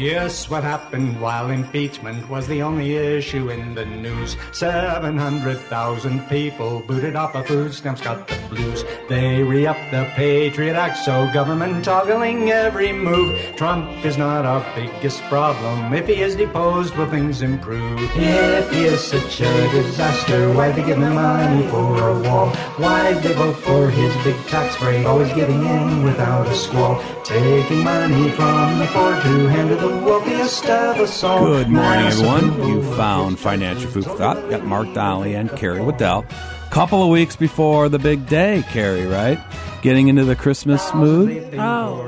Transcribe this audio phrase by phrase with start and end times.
[0.00, 4.34] Guess what happened while impeachment was the only issue in the news?
[4.52, 8.82] 700,000 people booted off of food stamps got the blues.
[9.10, 13.38] They re upped the Patriot Act, so government toggling every move.
[13.56, 15.92] Trump is not our biggest problem.
[15.92, 18.00] If he is deposed, will things improve?
[18.16, 22.48] If he is such a disaster, why'd they give him money for a wall?
[22.78, 25.04] Why'd they vote for his big tax break?
[25.04, 27.02] Always getting in without a squall.
[27.22, 31.44] Taking money from the poor to hand to the wealthiest of us all.
[31.44, 32.68] Good morning, everyone.
[32.68, 34.50] You found Financial Food for Thought.
[34.50, 36.24] Got Mark Donnelly and Carrie Waddell.
[36.70, 39.38] Couple of weeks before the big day, Carrie, right?
[39.82, 41.54] Getting into the Christmas mood.
[41.54, 41.58] Oh,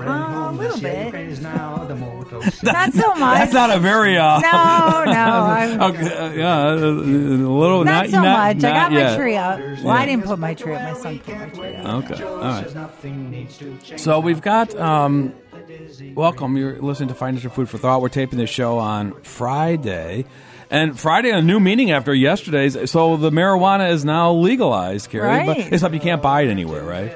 [0.01, 1.41] uh, a little bit.
[1.43, 1.89] Not
[2.63, 3.39] Not so much.
[3.39, 4.51] That's not a very uh, No, no,
[5.13, 8.65] I'm- okay, uh, yeah, a little Not, not, so not- much.
[8.65, 9.59] I not got my tree up.
[9.83, 10.83] Well, I didn't put my tree up.
[10.83, 12.11] My son put my tree up.
[12.11, 14.01] Okay, all right.
[14.01, 15.35] So we've got um,
[16.15, 16.57] welcome.
[16.57, 18.01] You're listening to Financial Food for Thought.
[18.01, 20.25] We're taping this show on Friday,
[20.71, 22.91] and Friday a new meeting after yesterday's.
[22.91, 25.47] So the marijuana is now legalized, Carrie.
[25.47, 25.73] But, Right.
[25.73, 27.13] except you can't buy it anywhere, right?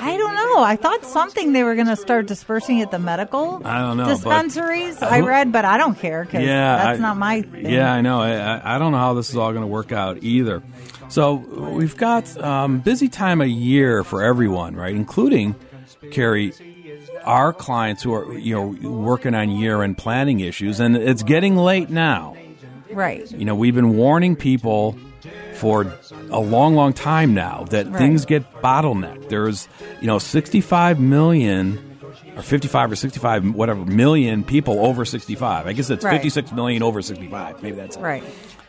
[0.00, 0.62] I don't know.
[0.64, 4.04] I thought something they were going to start dispersing at the medical I don't know,
[4.06, 5.00] but- dispensaries.
[5.00, 7.70] I read, but I don't care because Yeah, that's I- not my thing.
[7.70, 8.20] Yeah, I know.
[8.20, 10.62] I, I- I don't know how this is all going to work out either.
[11.08, 14.94] So we've got um, busy time of year for everyone, right?
[14.94, 15.54] Including
[16.10, 16.52] Carrie,
[17.24, 21.56] our clients who are you know working on year end planning issues, and it's getting
[21.56, 22.36] late now.
[22.90, 23.30] Right.
[23.30, 24.96] You know, we've been warning people
[25.54, 25.94] for
[26.30, 27.96] a long, long time now that Right.
[27.96, 29.28] things get bottlenecked.
[29.28, 29.68] There's,
[30.00, 31.78] you know, 65 million
[32.36, 35.66] or 55 or 65 whatever million people over 65.
[35.66, 36.12] I guess it's Right.
[36.12, 37.62] 56 million over 65.
[37.62, 38.02] Maybe that's it.
[38.02, 38.22] Right.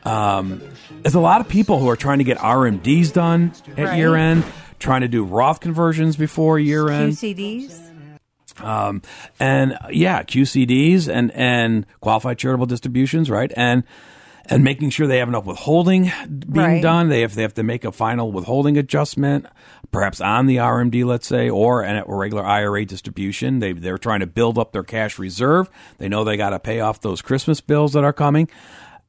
[0.05, 0.61] Um,
[1.01, 3.97] there's a lot of people who are trying to get RMDs done at Right.
[3.97, 4.43] year end,
[4.79, 7.13] trying to do Roth conversions before year end.
[7.13, 7.82] QCDs.
[8.61, 9.01] Um,
[9.39, 13.51] and yeah, QCDs and and qualified charitable distributions, right?
[13.55, 13.83] And
[14.45, 16.81] and making sure they have enough withholding being Right.
[16.83, 17.09] done.
[17.09, 19.45] They have they have to make a final withholding adjustment,
[19.91, 23.59] perhaps on the RMD, let's say, or an, a regular IRA distribution.
[23.59, 25.69] They they're trying to build up their cash reserve.
[25.97, 28.49] They know they got to pay off those Christmas bills that are coming.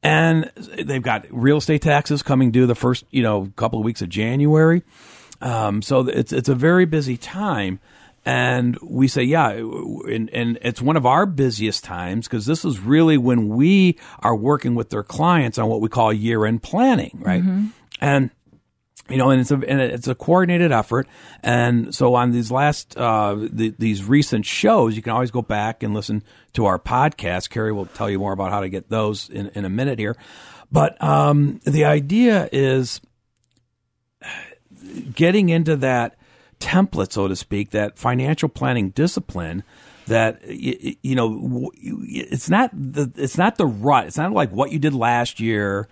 [0.01, 4.01] And they've got real estate taxes coming due the first, you know, couple of weeks
[4.03, 4.83] of January.
[5.41, 7.79] Um, so it's it's a very busy time,
[8.25, 12.79] and we say, yeah, and, and it's one of our busiest times because this is
[12.79, 17.21] really when we are working with their clients on what we call year end planning,
[17.23, 17.43] right?
[18.01, 18.31] And
[19.07, 21.07] you know, and it's a and it's a coordinated effort.
[21.43, 25.83] And so on these last uh, the, these recent shows, you can always go back
[25.83, 27.51] and listen to our podcast.
[27.51, 30.15] Carrie will tell you more about how to get those in, in a minute here.
[30.71, 32.99] But um, the idea is
[35.13, 36.17] getting into that
[36.59, 39.63] template, so to speak, that financial planning discipline.
[40.07, 44.05] That y- y- you know, it's not the it's not the rut.
[44.07, 45.87] It's not like what you did last year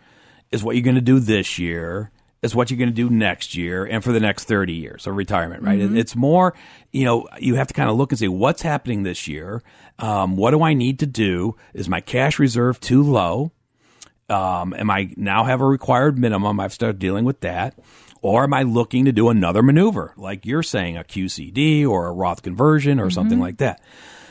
[0.51, 2.12] is what you're going to do this year
[2.44, 5.15] is what you're going to do next year and for the next 30 years of
[5.15, 5.80] retirement, right?
[5.80, 6.54] It- It's more,
[6.92, 9.63] you know, you have to kind of look and say, what's happening this year?
[9.98, 11.56] Um, what do I need to do?
[11.74, 13.51] Is my cash reserve too low?
[14.30, 16.59] Um, am I now have a required minimum?
[16.59, 17.77] I've started dealing with that.
[18.23, 22.11] Or am I looking to do another maneuver, like you're saying, a QCD or a
[22.13, 23.81] Roth conversion or something like that?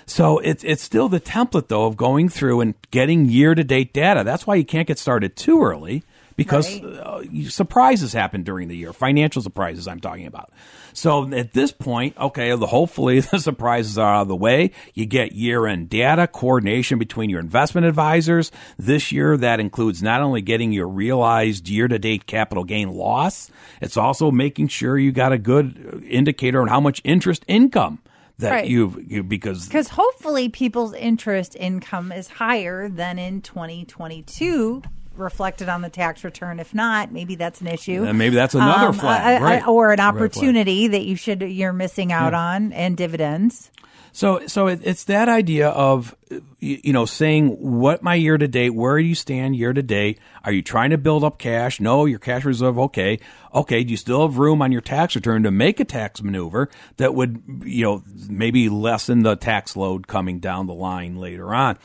[0.07, 3.93] So it's it's still the template though of going through and getting year to date
[3.93, 4.23] data.
[4.25, 6.03] That's why you can't get started too early
[6.37, 6.93] because Right.
[6.95, 10.51] uh, surprises happen during the year, financial surprises I'm talking about.
[10.93, 14.71] So at this point, okay, hopefully the surprises are out of the way.
[14.95, 18.51] You get year-end data coordination between your investment advisors.
[18.79, 23.51] This year, that includes not only getting your realized year-to-date capital gain loss,
[23.81, 27.99] it's also making sure you got a good indicator on how much interest income
[28.39, 28.67] that Right.
[28.69, 34.83] you've you, because Because hopefully people's interest income is higher than in 2022
[35.17, 36.61] reflected on the tax return.
[36.61, 38.05] If not, maybe that's an issue.
[38.05, 39.67] And maybe that's another Um, flag, right.
[39.67, 43.71] or an opportunity that you should you're missing out on and dividends.
[44.15, 46.15] So, so it, it's that idea of,
[46.59, 49.83] you, you know, saying what my year to date, where do you stand year to
[49.83, 50.19] date?
[50.45, 51.81] Are you trying to build up cash?
[51.81, 53.21] No, your cash reserve, okay.
[53.55, 56.69] Okay, do you still have room on your tax return to make a tax maneuver
[56.99, 61.79] that would, you know, maybe lessen the tax load coming down the line later on?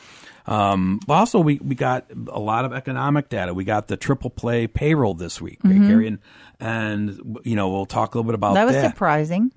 [0.48, 3.52] Um, but also, we, we got a lot of economic data.
[3.52, 5.86] We got the triple play payroll this week, right, Mhm.
[5.88, 6.06] Carrie?
[6.08, 6.18] And,
[6.58, 8.82] and, you know, we'll talk a little bit about that that.
[8.82, 9.52] was surprising.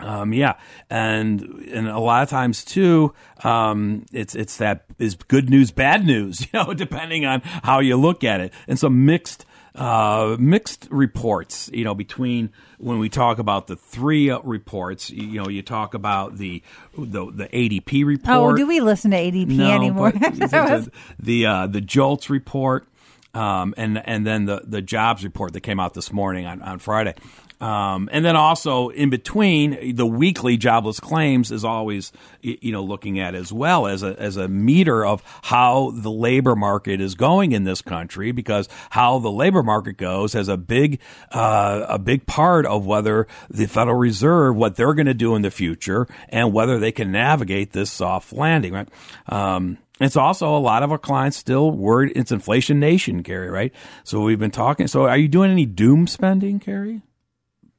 [0.00, 0.54] Um, yeah,
[0.90, 1.40] and
[1.72, 6.40] and a lot of times too, um, it's it's that is good news, bad news,
[6.42, 9.46] you know, depending on how you look at it, and some mixed
[9.78, 15.40] uh, mixed reports, you know, between when we talk about the three uh, reports, you
[15.40, 16.62] know, you talk about the
[16.96, 18.54] the, the ADP report.
[18.54, 20.10] Oh, do we listen to ADP no, anymore?
[20.12, 20.90] the,
[21.20, 22.88] the uh, the JOLTS report,
[23.34, 26.80] um, and and then the the jobs report that came out this morning on on
[26.80, 27.14] Friday.
[27.60, 33.18] Um, and then also in between, the weekly jobless claims is always, you know, looking
[33.18, 37.52] at as well as a, as a meter of how the labor market is going
[37.52, 41.00] in this country because how the labor market goes has a big,
[41.32, 45.42] uh, a big part of whether the Federal Reserve, what they're going to do in
[45.42, 48.88] the future and whether they can navigate this soft landing, right?
[49.26, 53.74] Um, it's also a lot of our clients still worried it's inflation nation, Carrie, right?
[54.04, 54.86] So we've been talking.
[54.86, 57.02] So are you doing any doom spending, Carrie?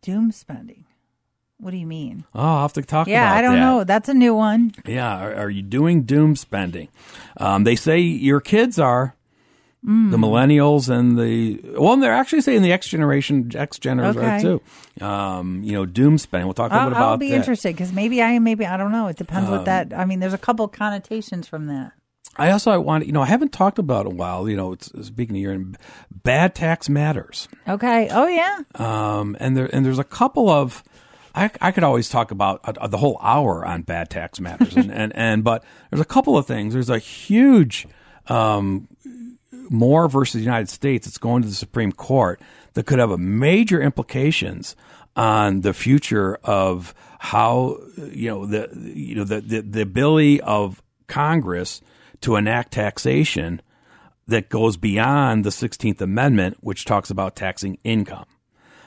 [0.01, 0.85] Doom spending.
[1.59, 2.23] What do you mean?
[2.33, 3.59] Oh, I'll have to talk yeah, I don't that.
[3.59, 3.83] know.
[3.83, 4.71] That's a new one.
[4.85, 6.87] Yeah, are, are you doing doom spending?
[7.35, 9.15] Um, they say your kids are.
[9.85, 10.11] Mm.
[10.11, 14.41] The millennials and the well, and they're actually saying the X generation, X generation Okay.
[14.41, 15.05] too.
[15.05, 16.47] Um, you know, doom spending.
[16.47, 17.35] We'll talk a little I'll, bit about I'll be that.
[17.37, 19.07] interested because maybe I maybe I don't know.
[19.07, 19.93] It depends Um, what that.
[19.93, 21.93] I mean, there's a couple connotations from that.
[22.37, 24.47] I also I want you know I haven't talked about it in a while.
[24.47, 25.65] You know, it's, speaking of your
[26.11, 27.47] bad tax matters.
[27.67, 28.07] Okay.
[28.11, 28.59] Oh yeah.
[28.75, 30.83] Um, and there and there's a couple of
[31.35, 34.91] I, I could always talk about uh, the whole hour on bad tax matters, and,
[34.91, 36.73] and and but there's a couple of things.
[36.73, 37.87] There's a huge
[38.27, 38.87] um,
[39.69, 41.07] Moore versus the United States.
[41.07, 42.41] It's going to the Supreme Court
[42.73, 44.75] that could have a major implications
[45.15, 50.81] on the future of how you know the you know the the, the ability of
[51.07, 51.81] Congress
[52.21, 53.61] to enact taxation
[54.27, 58.25] that goes beyond the 16th Amendment, which talks about taxing income.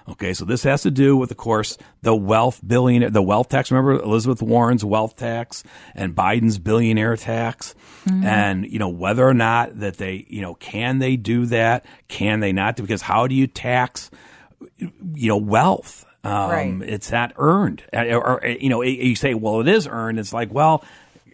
[0.08, 3.70] Okay, so this has to do with, of course, the wealth billionaire, the wealth tax.
[3.70, 5.62] Remember Elizabeth Warren's wealth tax
[5.94, 7.76] and Biden's billionaire tax,
[8.06, 8.24] Mhm.
[8.24, 11.86] and you know whether or not that they, you know, can they do that?
[12.08, 12.76] Can they not?
[12.76, 14.10] Because how do you tax,
[14.78, 16.04] you know, wealth?
[16.24, 16.82] Um, Right.
[16.82, 20.18] It's not earned, Uh, or, or, you know, you say, well, it is earned.
[20.18, 20.84] It's like, well,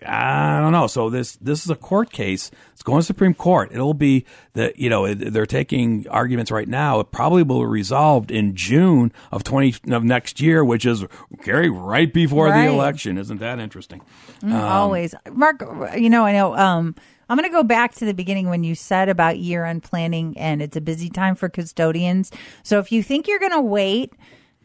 [0.06, 0.87] I don't know.
[0.87, 2.50] So this this is a court case.
[2.73, 3.71] It's going to Supreme Court.
[3.73, 4.25] It'll be
[4.55, 7.00] that you know they're taking arguments right now.
[7.00, 11.05] It probably will be resolved in June of twenty of next year, which is
[11.43, 12.67] Carrie right before Right.
[12.67, 13.19] the election.
[13.19, 14.00] Isn't that interesting?
[14.43, 15.62] Mm, Um, Always, Mark.
[15.97, 16.56] You know, I know.
[16.56, 16.95] Um,
[17.31, 20.62] I'm going to go back to the beginning when you said about year-end planning, and
[20.62, 22.31] it's a busy time for custodians.
[22.62, 24.15] So if you think you're going to wait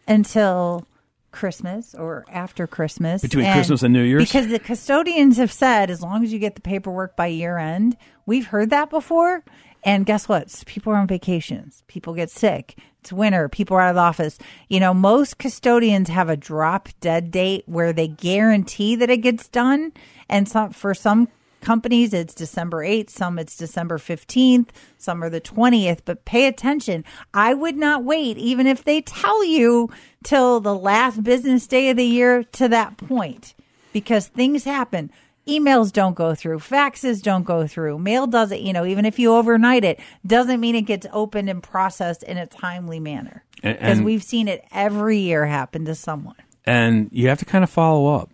[0.07, 0.88] until
[1.33, 4.23] Christmas or after Christmas, Between Christmas and New Year's?
[4.23, 8.47] because the custodians have said as long as you get the paperwork by year-end, we've
[8.47, 9.44] heard that before.
[9.83, 10.63] And guess what?
[10.66, 11.83] People are on vacations.
[11.87, 12.78] People get sick.
[13.02, 13.49] It's winter.
[13.49, 14.37] People are out of the office.
[14.69, 19.49] You know, most custodians have a drop dead date where they guarantee that it gets
[19.49, 19.92] done.
[20.30, 21.28] And some, for some
[21.63, 23.09] companies, it's December 8th.
[23.09, 24.69] Some it's December 15th.
[24.97, 26.01] Some are the 20th.
[26.05, 27.03] But pay attention.
[27.33, 29.89] I would not wait, even if they tell you
[30.23, 33.55] till the last business day of the year to that point
[33.91, 35.11] because things happen.
[35.47, 39.33] Emails don't go through, faxes don't go through, mail doesn't, you know, even if you
[39.33, 43.43] overnight it, doesn't mean it gets opened and processed in a timely manner.
[43.61, 46.35] Because we've seen it every year happen to someone.
[46.65, 48.29] and you have to kind of follow up.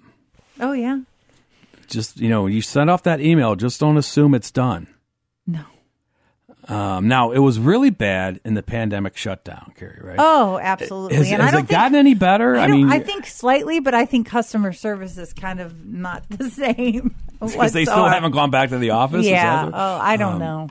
[0.59, 0.99] Oh, yeah.
[1.89, 3.55] Just you know, you send off that email.
[3.55, 4.87] Just don't assume it's done.
[5.47, 5.63] No.
[6.67, 9.99] Um, now it was really bad in the pandemic shutdown, Carrie.
[10.03, 10.17] Right?
[10.19, 11.17] Oh, absolutely.
[11.17, 12.55] Has, and has I don't it think, gotten any better?
[12.55, 16.29] I, I, mean, I think slightly, but I think customer service is kind of not
[16.29, 17.15] the same.
[17.41, 19.25] because they still haven't gone back to the office.
[19.25, 19.69] Yeah.
[19.73, 20.69] Oh, I don't Um, know.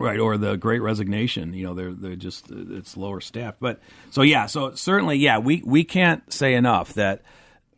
[0.00, 1.52] Right, or the Great Resignation.
[1.54, 3.56] You know, they're they're just it's lower staff.
[3.58, 3.80] But
[4.12, 7.22] so yeah, so certainly yeah, we we can't say enough that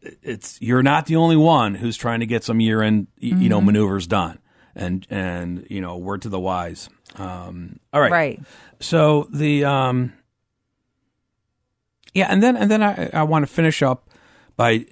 [0.03, 3.41] it's you're not the only one who's trying to get some year end mm-hmm.
[3.41, 4.39] you know maneuvers done,
[4.75, 6.89] and and you know word to the wise.
[7.17, 8.41] Um, all right, right.
[8.81, 10.13] So the um,
[12.15, 14.09] yeah, and then and then I I want to finish up
[14.57, 14.87] by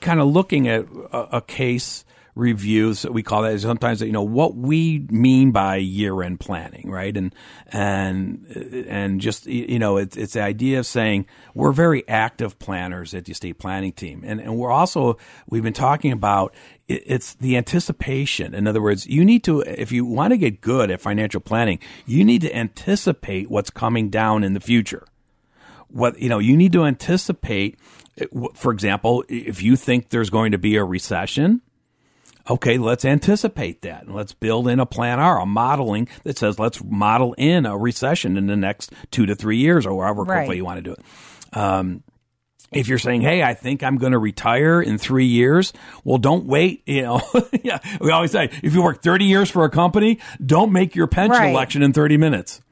[0.00, 2.04] kind of looking at a, a case
[2.34, 7.16] reviews we call that sometimes you know what we mean by year end planning right?
[7.16, 7.34] And
[7.68, 8.46] and
[8.88, 13.24] and just you know it's it's the idea of saying we're very active planners at
[13.24, 14.22] the estate planning team.
[14.24, 16.54] And and we're also we've been talking about
[16.86, 18.54] it's the anticipation.
[18.54, 21.78] In other words you need to if you want to get good at financial planning
[22.06, 25.06] you need to anticipate what's coming down in the future.
[25.88, 27.78] What you know you need to anticipate
[28.18, 31.62] eh, for example if you think there's going to be a recession
[32.48, 36.58] okay, let's anticipate that and let's build in a plan R, a modeling that says
[36.58, 40.38] let's model in a recession in the next two to three years or however right.
[40.38, 41.56] quickly you want to do it.
[41.56, 42.02] Um,
[42.72, 45.72] if you're saying, "Hey, I think I'm going to retire in three years,"
[46.04, 46.82] well, don't wait.
[46.86, 47.20] You know,
[47.62, 51.06] yeah, we always say if you work 30 years for a company, don't make your
[51.06, 51.50] pension right.
[51.50, 52.62] election in 30 minutes.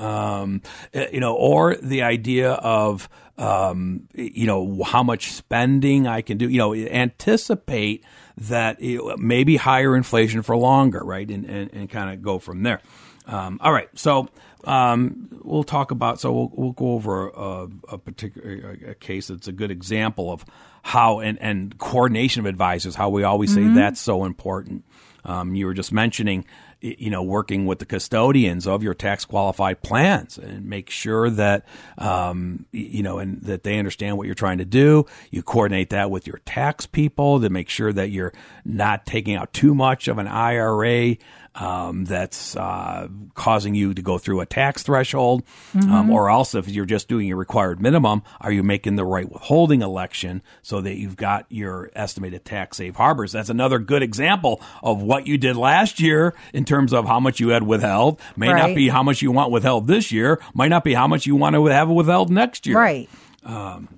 [0.00, 0.62] Um,
[0.94, 6.38] eh, you know, or the idea of um, you know how much spending I can
[6.38, 6.48] do.
[6.48, 8.04] You know, anticipate
[8.40, 8.78] that
[9.18, 11.28] maybe higher inflation for longer, right?
[11.28, 12.80] And, and, and kind of go from there.
[13.26, 13.88] Um, all right.
[13.94, 14.28] So
[14.64, 19.46] um, we'll talk about, so we'll, we'll go over a, a particular a case that's
[19.46, 20.44] a good example of
[20.82, 23.74] how, and, and coordination of advisors, how we always say mm-hmm.
[23.74, 24.84] that's so important.
[25.24, 26.46] Um, you were just mentioning
[26.80, 31.66] you know, working with the custodians of your tax qualified plans and make sure that,
[31.98, 35.06] um, you know, and that they understand what you're trying to do.
[35.30, 38.32] You coordinate that with your tax people to make sure that you're
[38.64, 41.16] not taking out too much of an IRA
[41.54, 45.42] um, that's uh, causing you to go through a tax threshold,
[45.74, 45.92] um, mm-hmm.
[45.92, 49.30] um, or else if you're just doing your required minimum, are you making the right
[49.30, 53.32] withholding election so that you've got your estimated tax safe harbors?
[53.32, 57.40] That's another good example of what you did last year in terms of how much
[57.40, 58.20] you had withheld.
[58.36, 58.68] May right.
[58.68, 60.40] not be how much you want withheld this year.
[60.54, 62.78] Might not be how much you want to have withheld next year.
[62.78, 63.08] Right.
[63.44, 63.88] Um,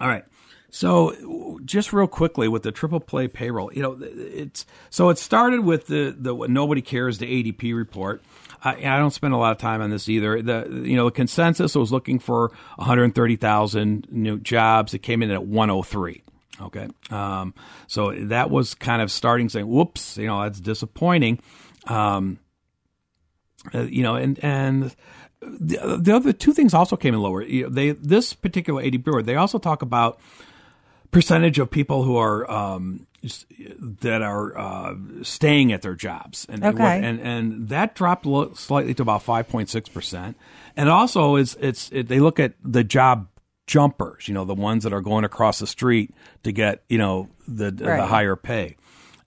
[0.00, 0.24] all right.
[0.76, 5.60] So, just real quickly with the triple play payroll, you know, it's so it started
[5.60, 8.20] with the the nobody cares the ADP report.
[8.62, 10.42] I, I don't spend a lot of time on this either.
[10.42, 14.92] The you know the consensus was looking for 130,000 new jobs.
[14.92, 16.22] It came in at 103.
[16.60, 17.54] Okay, um,
[17.86, 21.40] so that was kind of starting saying, "Whoops," you know, that's disappointing.
[21.86, 22.38] Um,
[23.74, 24.94] uh, you know, and and
[25.40, 27.40] the, the other two things also came in lower.
[27.40, 30.20] You know, they this particular ADP report, they also talk about
[31.16, 33.06] percentage of people who are um,
[34.02, 37.00] that are uh, staying at their jobs, and okay.
[37.02, 38.26] and and that dropped
[38.58, 40.36] slightly to about five point six percent.
[40.76, 43.28] And also, is it's it, they look at the job
[43.66, 47.30] jumpers, you know, the ones that are going across the street to get you know
[47.48, 47.96] the right.
[47.96, 48.76] the higher pay.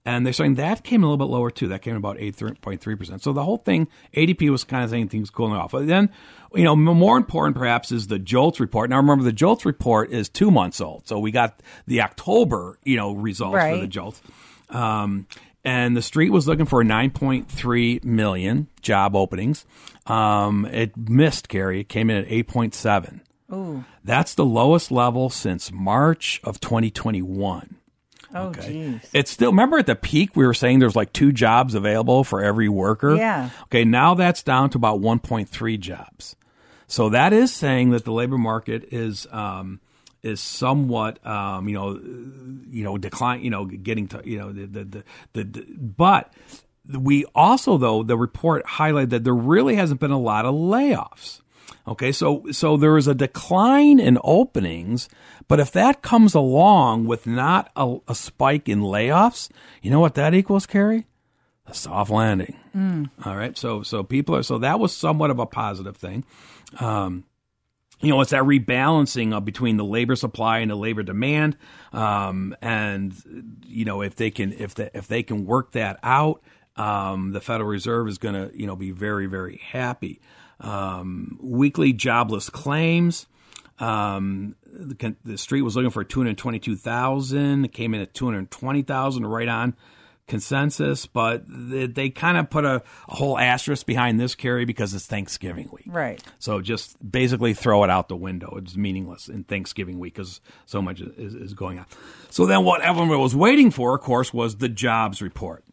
[0.05, 1.67] And they're saying that came a little bit lower too.
[1.67, 3.21] That came about 8.3%.
[3.21, 5.71] So the whole thing, ADP was kind of saying things cooling off.
[5.71, 6.09] But then
[6.53, 8.89] you know, more important perhaps is the JOLTS report.
[8.89, 12.97] Now, remember, the JOLTS report is two months old, so we got the October, you
[12.97, 13.75] know, results right.
[13.75, 14.21] for the JOLTS.
[14.69, 15.27] Um,
[15.63, 19.65] and the street was looking for 9.3 million job openings.
[20.07, 21.81] Um, it missed, Carrie.
[21.81, 23.21] It came in at 8.7.
[23.51, 23.83] Ooh.
[24.03, 27.75] That's the lowest level since March of 2021.
[28.33, 28.99] Oh, okay.
[29.13, 32.43] It's still, remember at the peak, we were saying there's like two jobs available for
[32.43, 33.15] every worker?
[33.15, 33.49] Yeah.
[33.63, 36.35] Okay, now that's down to about 1.3 jobs.
[36.87, 39.79] So that is saying that the labor market is, um,
[40.21, 41.99] is somewhat, um, you know,
[42.69, 46.33] you know, decline, you know, getting to, you know, the, the, the, the, the but
[46.87, 51.41] we also, though, the report highlighted that there really hasn't been a lot of layoffs.
[51.87, 55.09] Okay, so so there is a decline in openings,
[55.47, 59.49] but if that comes along with not a, a spike in layoffs,
[59.81, 61.05] you know what that equals, Carrie?
[61.65, 62.59] A soft landing.
[62.75, 63.09] Mm.
[63.25, 66.25] All right, so so people are so that was somewhat of a positive thing.
[66.79, 67.23] Um,
[68.01, 71.57] you know, it's that rebalancing of between the labor supply and the labor demand,
[71.91, 73.13] um, and
[73.65, 76.41] you know if they can if they, if they can work that out,
[76.77, 80.21] um, the Federal Reserve is going to you know be very very happy.
[80.59, 83.27] Um, weekly jobless claims.
[83.79, 87.65] Um, the, the, street was looking for 222,000.
[87.65, 89.75] It came in at 220,000, right on
[90.29, 91.05] consensus.
[91.05, 95.05] But they, they kind of put a, a, whole asterisk behind this Carrie because it's
[95.05, 95.85] Thanksgiving week.
[95.87, 96.23] Right.
[96.39, 98.55] So just basically throw it out the window.
[98.57, 101.85] It's meaningless in Thanksgiving week because so much is, is going on.
[102.29, 105.65] So then what everyone was waiting for, of course, was the jobs report.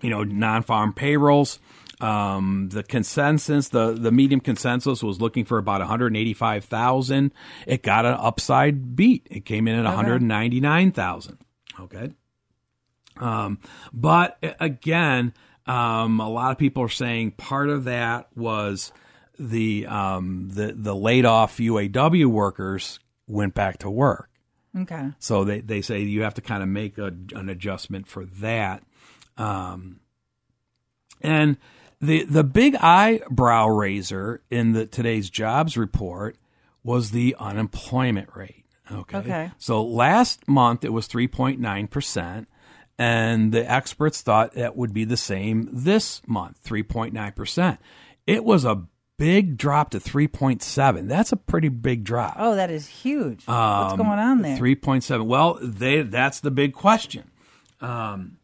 [0.00, 1.58] You know, non farm payrolls
[2.00, 7.32] Um, the consensus, the, the medium consensus was looking for about 185,000.
[7.66, 9.26] It got an upside beat.
[9.30, 11.38] It came in at 199,000.
[11.80, 12.12] Okay.
[13.16, 13.58] Um,
[13.92, 15.34] but again,
[15.66, 18.92] um, a lot of people are saying part of that was
[19.38, 24.30] the um, the the laid off UAW workers went back to work.
[24.76, 25.10] Okay.
[25.18, 28.82] So they, they say you have to kind of make a, an adjustment for that.
[29.36, 30.00] Um,
[31.20, 31.56] and
[32.00, 36.36] the the big eyebrow raiser in the today's jobs report
[36.84, 38.64] was the unemployment rate.
[38.90, 39.18] Okay.
[39.18, 39.50] Okay.
[39.58, 42.48] So last month it was 3.9 percent,
[42.98, 47.80] and the experts thought that would be the same this month, 3.9 percent.
[48.26, 48.84] It was a
[49.18, 51.08] big drop to 3.7.
[51.08, 52.36] That's a pretty big drop.
[52.38, 53.44] Oh, that is huge.
[53.46, 54.56] What's Um, going on there?
[54.56, 55.26] 3.7.
[55.26, 57.30] Well, they that's the big question.
[57.80, 58.38] Um,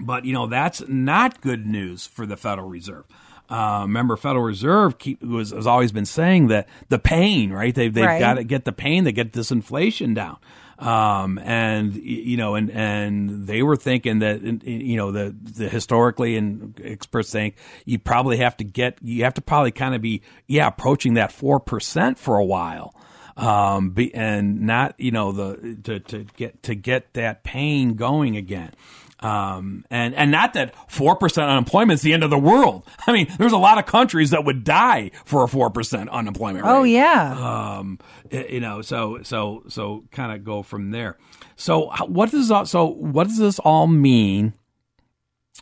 [0.00, 3.04] but you know that's not good news for the Federal Reserve.
[3.48, 7.74] Uh, remember, Federal Reserve keep, was has always been saying that the pain, right?
[7.74, 8.18] They've they've Right.
[8.18, 10.38] got to get the pain to get this inflation down.
[10.78, 16.36] Um, and you know, and and they were thinking that you know the the historically
[16.36, 17.54] and experts think
[17.86, 21.32] you probably have to get you have to probably kind of be yeah approaching that
[21.32, 22.94] four percent for a while
[23.38, 28.36] um, be, and not you know the to, to get to get that pain going
[28.36, 28.72] again.
[29.20, 32.84] Um, and and not that four percent unemployment is the end of the world.
[33.06, 36.64] I mean, there's a lot of countries that would die for a four percent unemployment
[36.66, 36.70] rate.
[36.70, 37.78] oh yeah.
[37.78, 37.98] Um,
[38.30, 41.16] you know, so so so kind of go from there.
[41.56, 44.52] So what does all- so what does this all mean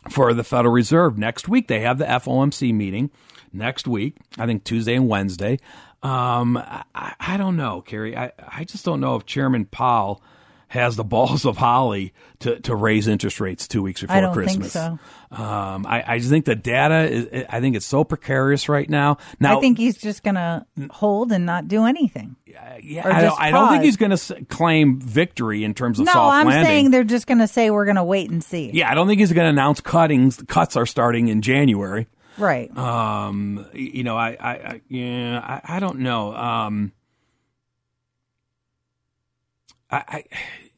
[0.09, 1.67] for the Federal Reserve next week?
[1.67, 3.09] They have the FOMC meeting
[3.53, 4.17] next week.
[4.37, 5.59] I think Tuesday and Wednesday.
[6.03, 8.15] Um, I, I don't know, Carrie.
[8.17, 10.21] I I just don't know if Chairman Powell
[10.67, 14.33] has the balls of holly to, to raise interest rates two weeks before I don't
[14.35, 14.73] think Christmas.
[14.73, 14.99] so.
[15.31, 17.45] Um, I, I just think the data is.
[17.49, 19.17] I think it's so precarious right now.
[19.39, 22.35] Now I think he's just going to hold and not do anything.
[22.81, 26.13] yeah, I, don't, I don't think he's going to claim victory in terms of No,
[26.13, 26.65] soft I'm landing.
[26.65, 28.71] saying they're just going to say we're going to wait and see.
[28.73, 30.41] yeah, I don't think he's going to announce cuttings.
[30.47, 32.07] Cuts are starting in January.
[32.37, 32.75] Right.
[32.77, 36.33] Um, you know, I, I, I yeah, I, I don't know.
[36.35, 36.91] Um,
[39.95, 40.23] I, I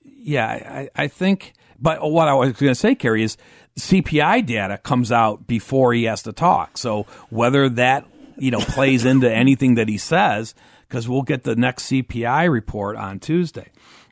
[0.04, 0.48] yeah,
[0.96, 1.54] I, I think.
[1.80, 3.38] But what I was going to say, Carrie, is
[3.78, 6.78] CPI data comes out before he has to talk.
[6.78, 8.06] So whether that
[8.38, 10.56] you know plays into anything that he says,
[10.88, 13.70] because we'll get the next CPI report on Tuesday,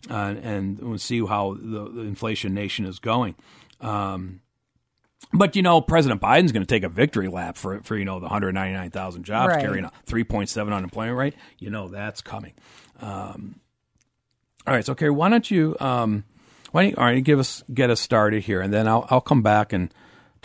[0.09, 3.35] uh, and we'll see how the, the inflation nation is going.
[3.81, 4.41] Um,
[5.33, 8.19] but you know, President Biden's going to take a victory lap for for you know
[8.19, 9.61] the 199,000 jobs Right.
[9.61, 11.35] carrying a 3.7 unemployment rate.
[11.57, 12.53] You know that's coming.
[13.01, 13.59] Um,
[14.67, 16.23] all right, so okay, why don't you um,
[16.71, 19.21] why don't you, all right, give us get us started here, and then I'll I'll
[19.21, 19.93] come back and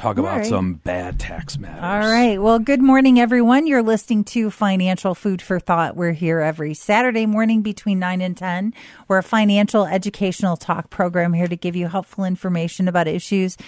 [0.01, 0.47] talk about right.
[0.47, 1.83] some bad tax matters.
[1.83, 2.41] All right.
[2.41, 3.67] Well, good morning, everyone.
[3.67, 5.95] You're listening to Financial Food for Thought.
[5.95, 8.73] We're here every Saturday morning between 9 and 10.
[9.09, 13.59] We're a financial educational talk program here to give you helpful information about issues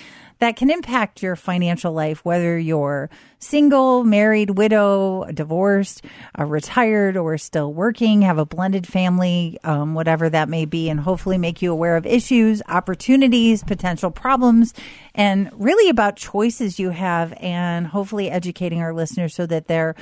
[0.43, 6.05] that can impact your financial life, whether you're single, married, widow, divorced,
[6.37, 10.99] uh, retired, or still working, have a blended family, um, whatever that may be, and
[10.99, 14.75] hopefully make you aware of issues, opportunities, potential problems,
[15.15, 19.95] and really about choices you have, and hopefully educating our listeners so that they're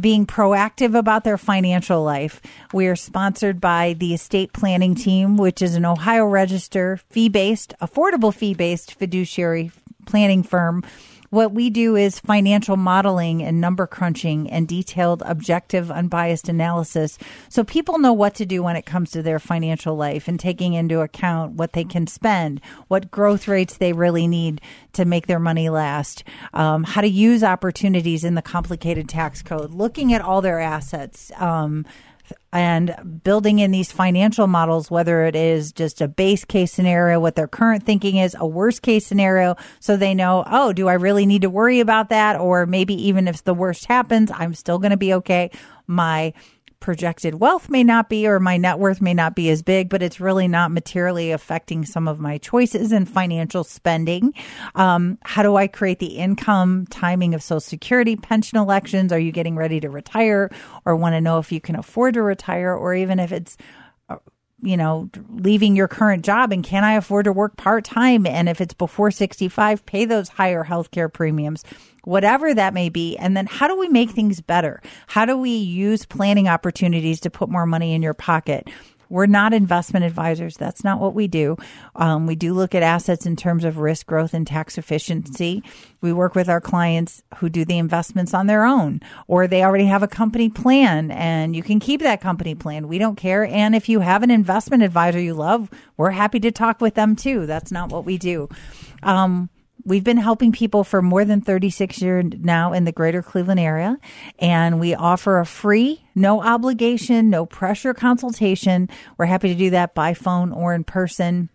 [0.00, 2.40] being proactive about their financial life.
[2.72, 7.74] We are sponsored by the estate planning team, which is an Ohio register fee based,
[7.80, 9.70] affordable fee based fiduciary
[10.06, 10.84] planning firm.
[11.30, 17.64] What we do is financial modeling and number crunching and detailed, objective, unbiased analysis so
[17.64, 21.00] people know what to do when it comes to their financial life and taking into
[21.00, 24.60] account what they can spend, what growth rates they really need
[24.94, 29.72] to make their money last, um, how to use opportunities in the complicated tax code,
[29.74, 31.30] looking at all their assets.
[31.36, 31.84] Um,
[32.52, 37.36] and building in these financial models, whether it is just a base case scenario, what
[37.36, 41.26] their current thinking is, a worst case scenario, so they know, oh, do I really
[41.26, 42.40] need to worry about that?
[42.40, 45.50] Or maybe even if the worst happens, I'm still going to be okay.
[45.86, 46.32] My
[46.80, 50.02] projected wealth may not be or my net worth may not be as big, but
[50.02, 54.32] it's really not materially affecting some of my choices and financial spending.
[54.74, 59.12] Um, how do I create the income timing of Social Security, pension elections?
[59.12, 60.50] Are you getting ready to retire
[60.84, 63.56] or want to know if you can afford to retire or even if it's
[64.62, 68.26] you know, leaving your current job and can I afford to work part time?
[68.26, 71.64] And if it's before 65, pay those higher healthcare premiums,
[72.04, 73.16] whatever that may be.
[73.16, 74.82] And then how do we make things better?
[75.06, 78.68] How do we use planning opportunities to put more money in your pocket?
[79.08, 80.56] We're not investment advisors.
[80.56, 81.56] That's not what we do.
[81.94, 85.62] Um, we do look at assets in terms of risk, growth, and tax efficiency.
[86.00, 89.86] We work with our clients who do the investments on their own, or they already
[89.86, 92.88] have a company plan and you can keep that company plan.
[92.88, 93.44] We don't care.
[93.44, 97.16] And if you have an investment advisor you love, we're happy to talk with them
[97.16, 97.46] too.
[97.46, 98.48] That's not what we do.
[99.02, 99.50] Um,
[99.88, 103.96] We've been helping people for more than 36 years now in the greater Cleveland area,
[104.38, 108.90] and we offer a free, no obligation, no pressure consultation.
[109.16, 111.48] We're happy to do that by phone or in person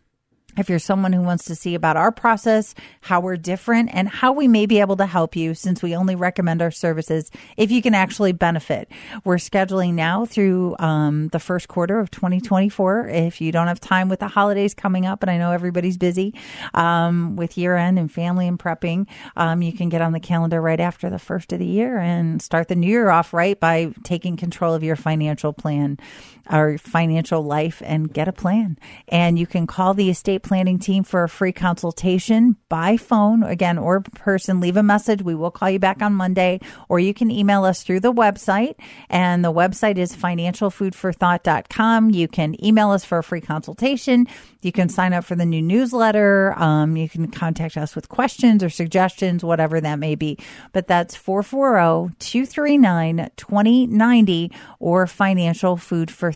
[0.57, 4.31] if you're someone who wants to see about our process, how we're different, and how
[4.31, 7.81] we may be able to help you, since we only recommend our services if you
[7.81, 8.89] can actually benefit.
[9.23, 13.07] We're scheduling now through um, the first quarter of 2024.
[13.09, 16.33] If you don't have time with the holidays coming up, and I know everybody's busy
[16.73, 20.61] um, with year end and family and prepping, um, you can get on the calendar
[20.61, 23.93] right after the first of the year and start the new year off right by
[24.03, 25.97] taking control of your financial plan
[26.47, 28.77] our financial life and get a plan.
[29.07, 33.77] And you can call the estate planning team for a free consultation by phone, again,
[33.77, 34.59] or person.
[34.59, 35.21] Leave a message.
[35.21, 38.75] We will call you back on Monday, or you can email us through the website.
[39.09, 42.09] And the website is financialfoodforthought.com.
[42.11, 44.27] You can email us for a free consultation.
[44.61, 46.53] You can sign up for the new newsletter.
[46.57, 50.37] Um, you can contact us with questions or suggestions, whatever that may be.
[50.71, 55.07] But that's 440 239 2090 or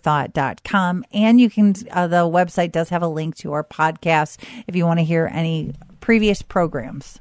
[0.02, 1.06] financialfoodforthought.com.
[1.12, 4.86] And you can, uh, the website does have a link to our podcast if you
[4.86, 7.20] want to hear any previous programs.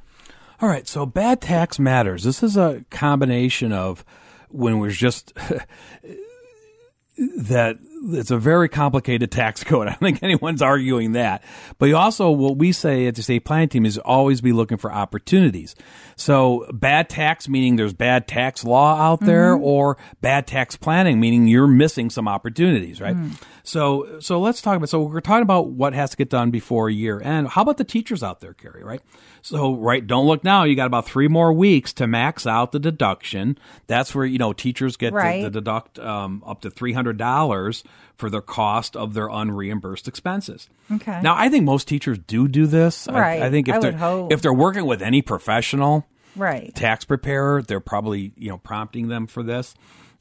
[0.60, 2.22] All right, so bad tax matters.
[2.22, 4.04] This is a combination of
[4.48, 5.34] when we're just
[7.18, 7.78] that
[8.14, 9.86] it's a very complicated tax code.
[9.86, 11.42] I don't think anyone's arguing that.
[11.78, 14.78] But you also, what we say at the estate planning team is always be looking
[14.78, 15.74] for opportunities.
[16.16, 19.64] So bad tax meaning there's bad tax law out there, mm-hmm.
[19.64, 23.16] or bad tax planning meaning you're missing some opportunities, right?
[23.16, 23.40] Mm.
[23.62, 24.88] So, so let's talk about.
[24.88, 27.48] So we're talking about what has to get done before year end.
[27.48, 28.84] How about the teachers out there, Carrie?
[28.84, 29.02] Right?
[29.46, 30.64] So, right, don't look now.
[30.64, 33.56] You got about three more weeks to max out the deduction.
[33.86, 35.36] That's where you know teachers get right.
[35.36, 37.84] to, to, deduct um, up to three hundred dollars
[38.16, 40.68] for their cost of their unreimbursed expenses.
[40.90, 41.20] Okay.
[41.22, 43.06] Now, I think most teachers do do this.
[43.08, 43.40] Right.
[43.40, 46.04] I, I think if I they're if they're working with any professional,
[46.34, 49.76] right, tax preparer, they're probably you know prompting them for this.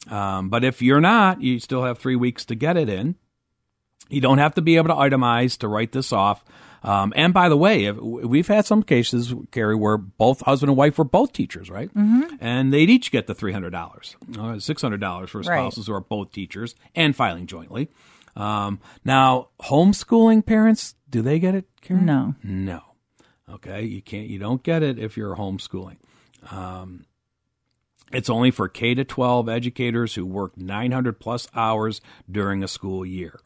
[0.08, 3.16] Um, but if you're not, you still have three weeks to get it in.
[4.08, 6.44] You don't have to be able to itemize to write this off.
[6.86, 10.98] Um, and by the way, we've had some cases, Carrie, where both husband and wife
[10.98, 11.92] were both teachers, right?
[11.92, 12.36] Mm-hmm.
[12.40, 15.92] And they'd each get the three hundred dollars, uh, six hundred dollars for spouses right.
[15.92, 17.90] who are both teachers and filing jointly.
[18.36, 22.02] Um, now, homeschooling parents, do they get it, Carrie?
[22.02, 22.82] No, no.
[23.50, 24.28] Okay, you can't.
[24.28, 25.96] You don't get it if you're homeschooling.
[26.52, 27.06] Um,
[28.12, 33.04] it's only for K to 12 educators who work 900 plus hours during a school
[33.04, 33.40] year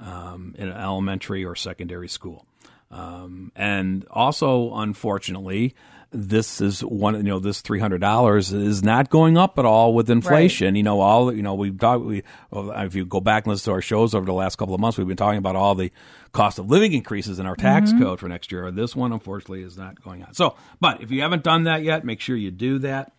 [0.00, 2.46] um, in an elementary or secondary school.
[2.90, 5.74] Um, and also, unfortunately,
[6.10, 7.16] this is one.
[7.16, 10.68] You know, this three hundred dollars is not going up at all with inflation.
[10.68, 10.76] Right.
[10.76, 12.04] You know, all you know, we've talked.
[12.04, 12.22] We,
[12.52, 14.96] if you go back and listen to our shows over the last couple of months,
[14.96, 15.92] we've been talking about all the
[16.32, 18.02] cost of living increases in our tax mm-hmm.
[18.02, 18.70] code for next year.
[18.70, 20.32] This one, unfortunately, is not going on.
[20.32, 23.12] So, but if you haven't done that yet, make sure you do that.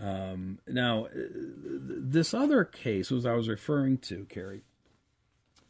[0.00, 4.62] Um, now, this other case was I was referring to, Carrie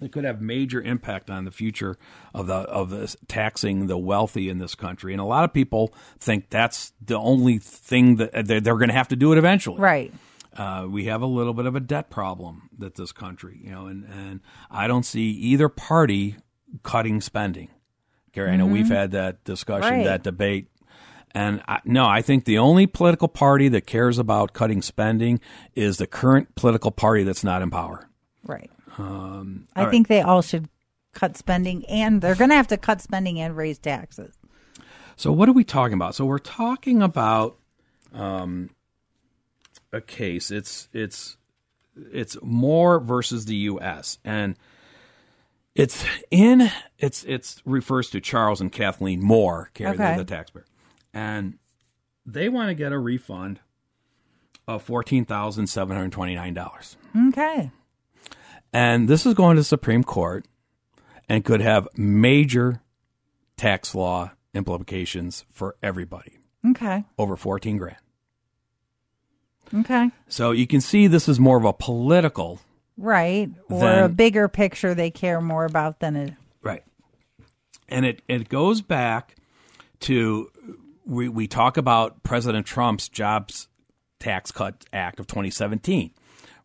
[0.03, 1.97] that could have major impact on the future
[2.35, 5.13] of the of this taxing the wealthy in this country.
[5.13, 8.95] And a lot of people think that's the only thing that they're, they're going to
[8.95, 9.81] have to do it eventually.
[9.81, 10.13] Right.
[10.57, 13.87] Uh, we have a little bit of a debt problem that this country, you know,
[13.87, 16.37] and, and I don't see either party
[16.83, 17.71] cutting spending.
[18.33, 18.55] Carrie, mm-hmm.
[18.55, 18.95] I know we've mm-hmm.
[18.95, 20.05] had that discussion, right.
[20.05, 20.69] that debate.
[21.35, 25.41] And I, no, I think the only political party that cares about cutting spending
[25.75, 28.09] is the current political party that's not in power.
[28.45, 28.71] Right.
[28.99, 30.69] Um, I think they all should
[31.13, 34.35] cut spending, and they're going to have to cut spending and raise taxes.
[35.17, 36.15] So, what are we talking about?
[36.15, 37.59] So, we're talking about
[38.13, 38.71] um,
[39.93, 40.51] a case.
[40.51, 41.37] It's it's
[42.13, 44.19] it's Moore versus the U.S.
[44.25, 44.57] and
[45.75, 50.17] it's in it's it's refers to Charles and Kathleen Moore, Carrie, okay.
[50.17, 50.67] the taxpayer,
[51.15, 51.59] and
[52.27, 53.61] they want to get a refund
[54.69, 56.97] of fourteen thousand seven hundred twenty nine dollars.
[57.29, 57.71] Okay.
[58.73, 60.47] And this is going to the Supreme Court
[61.29, 62.81] and could have major
[63.57, 66.39] tax law implications for everybody.
[66.71, 67.05] Okay.
[67.19, 67.97] Over 14 grand.
[69.75, 70.11] Okay.
[70.29, 72.61] So you can see this is more of a political.
[72.97, 73.51] Right.
[73.71, 76.37] Or than, a bigger picture they care more about than a.
[76.63, 76.85] Right.
[77.89, 79.37] And it, it goes back
[80.01, 80.51] to
[81.05, 83.69] we, we talk about President Trump's Jobs
[84.19, 86.13] Tax Cut Act of 2017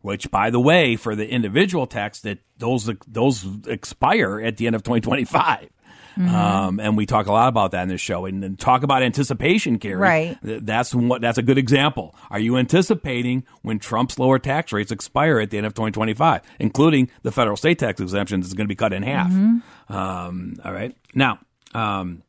[0.08, 4.74] which, by the way, for the individual tax, that those those expire at the end
[4.74, 5.68] of 2025.
[6.16, 6.34] Mm-hmm.
[6.34, 9.02] Um, and we talk a lot about that in this show, and, and talk about
[9.02, 9.96] anticipation, Carrie.
[9.96, 10.38] Right.
[10.42, 11.20] Th- That's what.
[11.20, 12.14] That's a good example.
[12.30, 17.10] Are you anticipating when Trump's lower tax rates expire at the end of 2025, including
[17.22, 19.30] the federal estate tax exemptions is going to be cut in half?
[19.30, 19.92] Mm-hmm.
[19.94, 20.96] Um, all right.
[21.14, 21.38] Now,
[21.74, 22.22] um,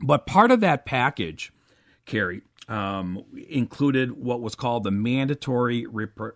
[0.00, 1.52] but part of that package,
[2.04, 5.86] Carrie, um, included what was called the mandatory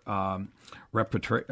[0.07, 0.49] um,
[0.93, 1.43] repatri-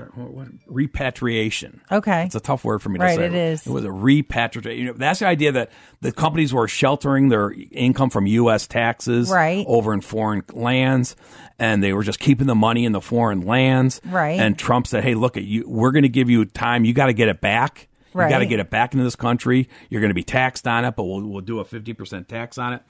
[0.67, 1.81] repatriation.
[1.91, 2.23] Okay.
[2.25, 3.25] It's a tough word for me to Right, say.
[3.25, 3.67] it is.
[3.67, 4.79] It was a repatriation.
[4.79, 8.67] You know, that's the idea that the companies were sheltering their income from U.S.
[8.67, 9.65] taxes Right.
[9.67, 11.15] over in foreign lands,
[11.57, 13.99] and they were just keeping the money in the foreign lands.
[14.05, 14.39] Right.
[14.39, 15.65] And Trump said, "Hey, look, at you.
[15.67, 16.85] We're going to give you time.
[16.85, 19.69] You got to get it back." You got to get it back into this country.
[19.89, 22.73] You're going to be taxed on it, but we'll, we'll do a 50% tax on
[22.73, 22.81] it.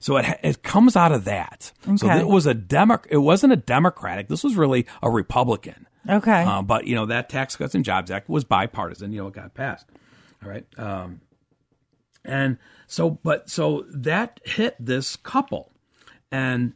[0.00, 1.72] So it, it comes out of that.
[1.96, 4.28] So it was a demo, it wasn't a Democratic.
[4.28, 5.86] This was really a Republican.
[6.08, 6.42] Okay.
[6.42, 9.12] Uh, but you know that Tax Cuts and Jobs Act was bipartisan.
[9.12, 9.86] You know, it got passed.
[10.42, 10.66] All right.
[10.78, 11.20] Um,
[12.24, 15.72] and so, but so that hit this couple,
[16.30, 16.74] and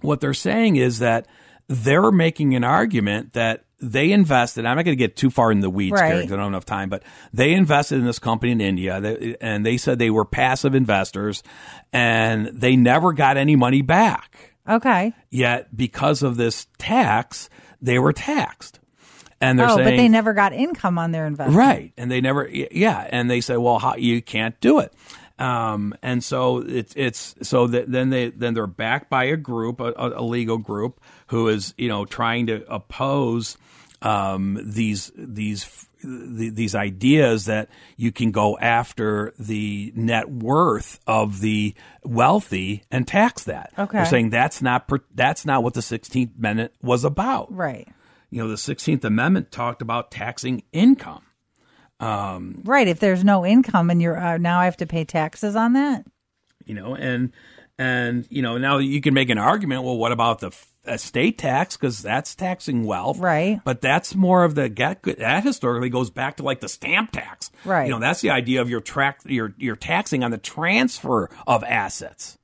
[0.00, 1.26] what they're saying is that
[1.68, 4.64] they're making an argument that they invested.
[4.64, 6.08] I'm not going to get too far in the weeds, Right.
[6.08, 8.96] Carrie, 'cause I don't have enough time, but they invested in this company in India,
[9.40, 11.42] and they said they were passive investors,
[11.92, 14.54] and they never got any money back.
[14.68, 15.12] okay.
[15.30, 18.78] Yet, because of this tax, they were taxed.
[19.40, 21.58] And they're Oh, saying, but they never got income on their investment.
[21.58, 24.92] right, and they never, yeah, and they say, well, how, you can't do it.
[25.38, 29.80] Um, and so it's it's so that then they then they're backed by a group,
[29.80, 31.00] a, a legal group,
[31.32, 33.56] who is you know trying to oppose
[34.02, 41.74] um, these these these ideas that you can go after the net worth of the
[42.04, 43.72] wealthy and tax that.
[43.78, 43.98] Okay.
[43.98, 47.52] They're saying that's not that's not what the Sixteenth Amendment was about.
[47.54, 47.88] Right.
[48.30, 51.22] You know, the Sixteenth Amendment talked about taxing income.
[52.00, 52.88] Right.
[52.88, 56.04] If there's no income and you're uh, now I have to pay taxes on that.
[56.66, 57.30] you know and
[57.78, 60.50] and you know now you can make an argument well what about the
[60.86, 63.60] estate tax because that's taxing wealth Right.
[63.64, 67.50] but that's more of the get that historically goes back to like the stamp tax
[67.64, 67.84] Right.
[67.84, 71.62] you know that's the idea of your track your your taxing on the transfer of
[71.62, 72.36] assets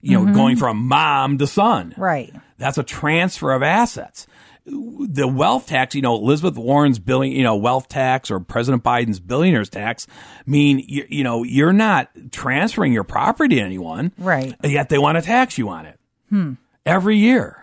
[0.00, 0.34] you know mm-hmm.
[0.34, 2.34] going from mom to son Right.
[2.58, 4.26] that's a transfer of assets.
[4.66, 9.20] The wealth tax, you know, Elizabeth Warren's billion, you know, wealth tax or President Biden's
[9.20, 10.06] billionaires tax
[10.46, 14.12] mean, you, you know, you're not transferring your property to anyone.
[14.16, 14.54] Right.
[14.64, 16.52] Yet they want to tax you on it hmm.
[16.86, 17.62] every year.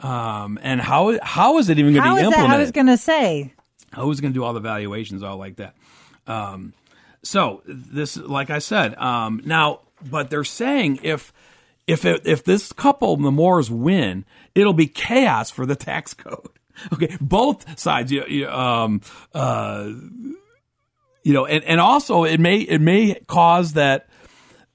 [0.00, 2.26] Um, and how how is it even going to be is that?
[2.26, 2.56] implemented?
[2.56, 3.52] I was going to say.
[3.94, 5.74] Who's going to do all the valuations, all like that?
[6.26, 6.74] Um,
[7.22, 11.32] so this, like I said, um, now, but they're saying if
[11.86, 16.48] if it, if this couple, the Moores, win, it'll be chaos for the tax code.
[16.92, 18.12] Okay, both sides.
[18.12, 19.00] You, you, um,
[19.32, 19.88] uh,
[21.22, 24.08] you know, and, and also it may it may cause that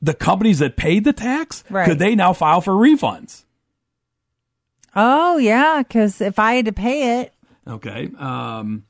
[0.02, 1.86] the companies that paid the tax Right.
[1.86, 3.44] could they now file for refunds?
[4.96, 7.34] Oh yeah, because if I had to pay it,
[7.68, 8.10] Okay.
[8.18, 8.86] Um,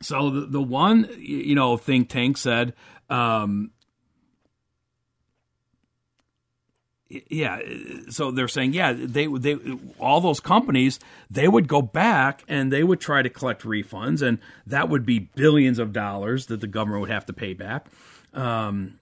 [0.00, 2.74] so the, the one, you know, think tank said,
[3.10, 3.70] um,
[7.08, 7.60] yeah.
[8.08, 9.56] So they're saying, yeah, they they
[9.98, 10.98] all those companies
[11.30, 15.18] they would go back and they would try to collect refunds, and that would be
[15.18, 17.86] billions of dollars that the government would have to pay back.
[18.32, 18.98] Um,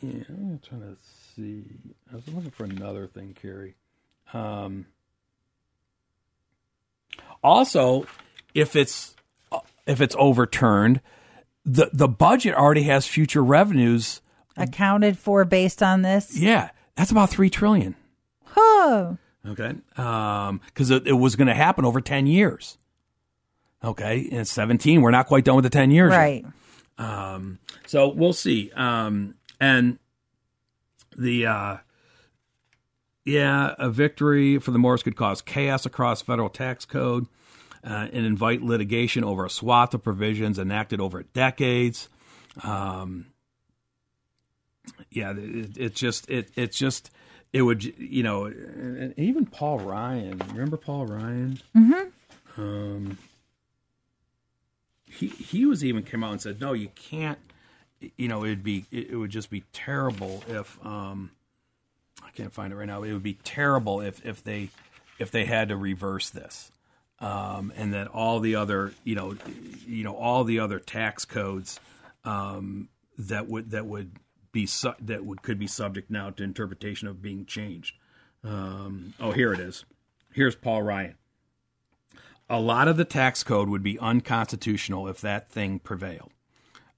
[0.00, 0.96] yeah, I'm trying to
[1.36, 1.64] see.
[2.10, 3.74] I was looking for another thing, Carrie.
[4.32, 4.86] Um,
[7.42, 8.06] also,
[8.54, 9.14] if it's
[9.86, 11.00] if it's overturned,
[11.64, 14.20] the the budget already has future revenues.
[14.56, 16.36] accounted for based on this.
[16.36, 17.94] Yeah, that's about three trillion.
[18.56, 22.78] Oh, Okay, Um, because it, it was going to happen over ten years.
[23.82, 25.02] Okay, and it's seventeen.
[25.02, 26.12] We're not quite done with the ten years.
[26.12, 26.16] yet.
[26.18, 26.44] right.
[26.96, 28.70] Um, so we'll see.
[28.74, 29.98] Um, and
[31.18, 31.76] the uh,
[33.24, 37.26] yeah, a victory for the Moores could cause chaos across federal tax code
[37.82, 42.08] uh, and invite litigation over a swath of provisions enacted over decades.
[42.62, 43.26] Um,
[45.10, 47.10] yeah, it, it just it it's just
[47.52, 50.42] it would you know and even Paul Ryan.
[50.52, 51.60] Remember Paul Ryan?
[51.74, 52.60] Mm-hmm.
[52.60, 53.18] Um,
[55.08, 57.38] he he was even came out and said, no, you can't.
[58.16, 61.30] You know, it'd be it, it would just be terrible if um,
[62.34, 63.02] can't find it right now.
[63.02, 64.70] It would be terrible if if they
[65.18, 66.70] if they had to reverse this,
[67.20, 69.36] um, and that all the other you know
[69.86, 71.80] you know all the other tax codes
[72.24, 74.12] um, that would that would
[74.52, 77.94] be su- that would could be subject now to interpretation of being changed.
[78.42, 79.84] Um, oh, here it is.
[80.32, 81.16] Here's Paul Ryan.
[82.50, 86.30] A lot of the tax code would be unconstitutional if that thing prevailed.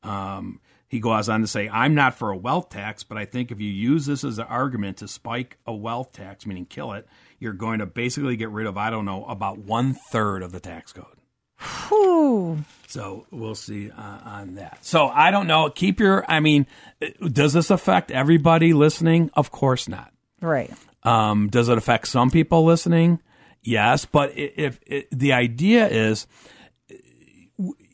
[0.02, 3.50] Um, he goes on to say, I'm not for a wealth tax, but I think
[3.50, 7.06] if you use this as an argument to spike a wealth tax, meaning kill it,
[7.38, 10.60] you're going to basically get rid of, I don't know, about one third of the
[10.60, 11.06] tax code.
[11.88, 12.64] Whew.
[12.86, 14.84] So we'll see uh, on that.
[14.84, 15.70] So I don't know.
[15.70, 16.66] Keep your, I mean,
[17.20, 19.30] does this affect everybody listening?
[19.34, 20.12] Of course not.
[20.40, 20.72] Right.
[21.02, 23.20] Um, does it affect some people listening?
[23.62, 26.26] Yes, but if, if the idea is,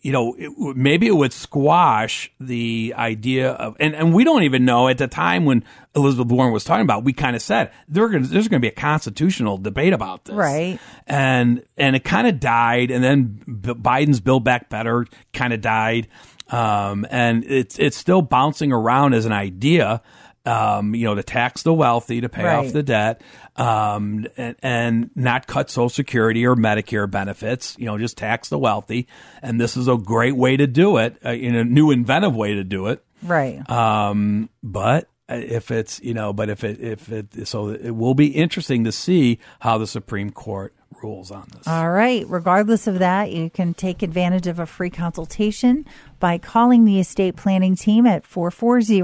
[0.03, 4.65] you know, it, maybe it would squash the idea of, and, and we don't even
[4.65, 8.11] know at the time when Elizabeth Warren was talking about, we kind of said there's
[8.11, 10.35] going to be a constitutional debate about this.
[10.35, 10.81] Right.
[11.07, 12.91] And, and it kind of died.
[12.91, 16.09] And then Biden's Build Back Better kind of died.
[16.49, 20.03] Um, and it's, it's still bouncing around as an idea
[20.45, 22.67] um, you know, to tax the wealthy to pay Right.
[22.67, 23.21] off the debt,
[23.57, 27.77] um, and, and not cut Social Security or Medicare benefits.
[27.79, 29.07] You know, just tax the wealthy.
[29.43, 32.55] And this is a great way to do it, uh, in a new inventive way
[32.55, 33.05] to do it.
[33.23, 33.69] Right.
[33.71, 38.27] Um, but if it's you know, but if it if it so it will be
[38.29, 41.67] interesting to see how the Supreme Court rules on this.
[41.67, 42.25] All right.
[42.29, 45.87] Regardless of that, you can take advantage of a free consultation
[46.21, 49.03] by calling the estate planning team at 440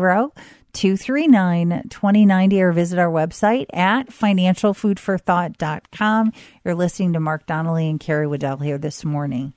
[0.79, 6.33] 239 2090 or visit our website at financialfoodforthought.com.
[6.65, 9.55] You're listening to Mark Donnelly and Carrie Waddell here this morning.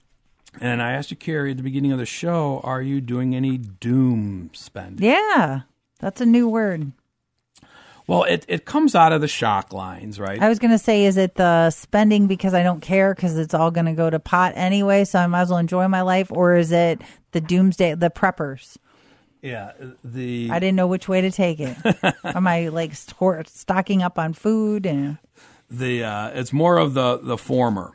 [0.60, 3.58] And I asked you, Carrie, at the beginning of the show, are you doing any
[3.58, 5.06] doom spending?
[5.06, 5.60] Yeah,
[6.00, 6.92] that's a new word.
[8.08, 10.42] Well, it, it comes out of the shock lines, right?
[10.42, 13.54] I was going to say, is it the spending because I don't care because it's
[13.54, 16.32] all going to go to pot anyway, so I might as well enjoy my life,
[16.32, 17.00] or is it
[17.32, 18.78] the doomsday, the preppers?
[19.42, 19.72] Yeah,
[20.04, 21.78] the I didn't know which way to take it.
[22.24, 25.18] Am I like stor- stocking up on food and
[25.70, 27.92] the uh, it's more of the the former.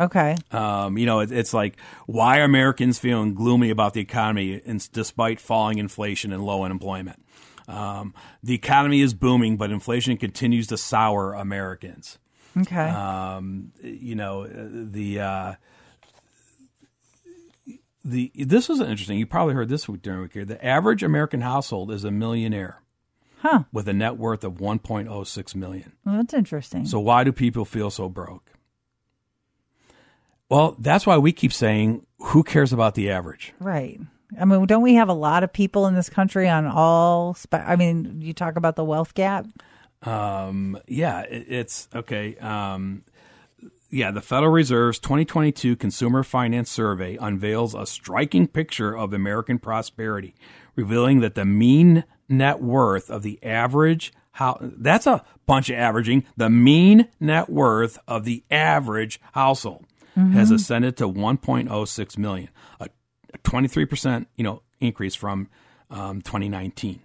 [0.00, 1.76] okay, Um, you know, it, it's like
[2.06, 7.22] why are Americans feeling gloomy about the economy in, despite falling inflation and low unemployment?
[7.68, 12.18] Um, the economy is booming, but inflation continues to sour Americans.
[12.56, 15.54] okay, Um, you know, the uh,
[18.10, 19.18] the this is interesting.
[19.18, 20.44] You probably heard this week during the week here.
[20.44, 22.82] The average American household is a millionaire
[23.40, 23.64] huh?
[23.72, 25.92] with a net worth of 1.06 million.
[26.04, 26.86] Well, that's interesting.
[26.86, 28.44] So why do people feel so broke?
[30.48, 33.52] Well, that's why we keep saying, who cares about the average?
[33.60, 34.00] right.
[34.38, 37.34] I mean, don't we have a lot of people in this country on all?
[37.34, 39.44] Spe- I mean, you talk about the wealth gap.
[40.02, 42.36] Um, yeah, it, it's okay.
[42.36, 43.02] Um,
[43.90, 50.34] yeah, the Federal Reserve's 2022 Consumer Finance Survey unveils a striking picture of American prosperity,
[50.76, 56.24] revealing that the mean net worth of the average how that's a bunch of averaging.
[56.36, 59.84] The mean net worth of the average household
[60.32, 62.48] has ascended to 1.06 million,
[62.78, 62.88] a,
[63.34, 65.48] a 23% you know increase from
[65.90, 67.00] um, 2019.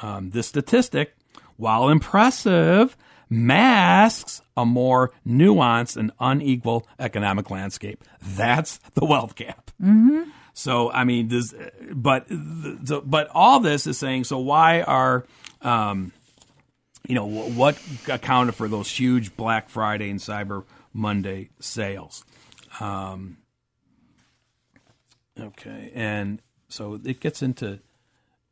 [0.00, 1.14] Um, this statistic,
[1.56, 2.96] while impressive,
[3.28, 8.02] masks a more nuanced and unequal economic landscape.
[8.22, 9.70] That's the wealth gap.
[9.82, 10.30] Mm-hmm.
[10.54, 11.54] So, I mean, this,
[11.92, 14.24] but but all this is saying.
[14.24, 15.26] So, why are
[15.60, 16.12] um,
[17.06, 20.64] you know what accounted for those huge Black Friday and Cyber
[20.94, 22.24] Monday sales?
[22.80, 23.36] Um,
[25.38, 27.80] okay, and so it gets into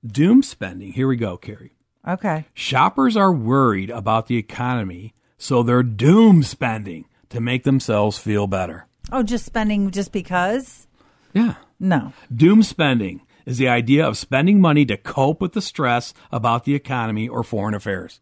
[0.07, 0.93] doom spending.
[0.93, 1.73] Here we go, Carrie.
[2.07, 8.47] Okay, Shoppers are worried about the economy, so they're doom spending to make themselves feel
[8.47, 8.87] better.
[9.11, 10.87] oh, just spending just because?
[11.33, 11.55] Yeah.
[11.81, 16.65] No, Doom spending is the idea of spending money to cope with the stress about
[16.65, 18.21] the economy or foreign affairs.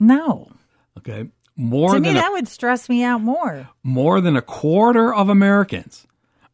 [0.00, 0.50] no.
[0.98, 1.28] Okay.
[1.56, 3.68] More to me, a, that would stress me out more.
[3.84, 6.04] more than a quarter of Americans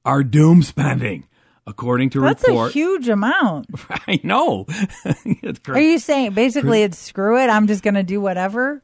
[0.04, 1.26] are doom spending,
[1.70, 2.70] according to That's report.
[2.70, 3.66] a huge amount.
[3.90, 4.66] I know.
[5.24, 7.48] It's Are you saying basically it's screw it?
[7.48, 8.82] I'm just going to do whatever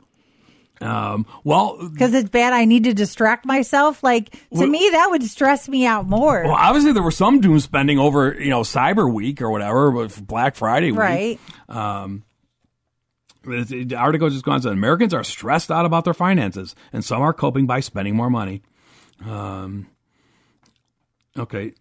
[0.83, 2.53] um, well, because it's bad.
[2.53, 4.03] I need to distract myself.
[4.03, 6.43] Like to Well- me, that would stress me out more.
[6.45, 10.27] Well, obviously there was some doom spending over, you know, Cyber Week or whatever, with
[10.27, 11.01] Black Friday week.
[11.01, 11.41] right?
[13.43, 14.73] But it- The article just goes on.
[14.75, 18.61] Americans are stressed out about their finances, and some are coping by spending more money.
[19.25, 19.87] Um,
[21.39, 21.73] okay.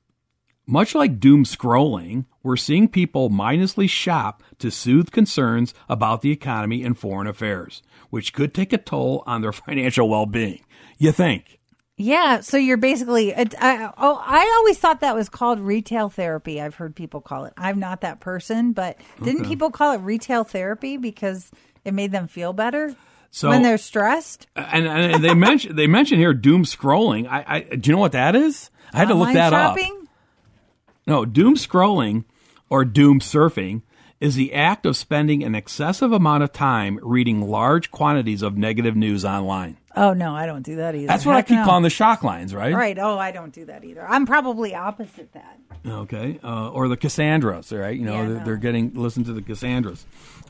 [0.67, 6.83] Much like doom scrolling, we're seeing people mindlessly shop to soothe concerns about the economy
[6.83, 10.63] and foreign affairs, which could take a toll on their financial well being.
[10.98, 11.60] You think?
[11.98, 12.42] Yeah.
[12.42, 13.29] So you're basically.
[13.29, 16.60] It, I, oh, I always thought that was called retail therapy.
[16.60, 17.54] I've heard people call it.
[17.58, 21.52] I'm not that person, but didn't people call it retail therapy because
[21.85, 22.96] it made them feel better?
[23.29, 24.48] So when they're stressed.
[24.56, 27.27] and, and they mention they mention here doom scrolling.
[27.27, 28.71] I, I do you know what that is?
[28.94, 29.98] I had to look that shopping?
[30.02, 30.04] up.
[31.08, 32.23] No, doom scrolling
[32.69, 33.81] or doom surfing
[34.19, 38.95] is the act of spending an excessive amount of time reading large quantities of negative
[38.95, 39.77] news online.
[39.95, 41.08] Oh no, I don't do that either.
[41.08, 41.65] That's what Heck I keep no.
[41.65, 42.73] calling the shock lines, right?
[42.73, 42.97] Right.
[42.97, 44.06] Oh, I don't do that either.
[44.08, 45.60] I'm probably opposite that.
[45.87, 47.95] Okay, uh, or the Cassandras, right?
[47.97, 48.43] You know, Yeah, they're, no.
[48.45, 50.06] they're getting listen to the Cassandras.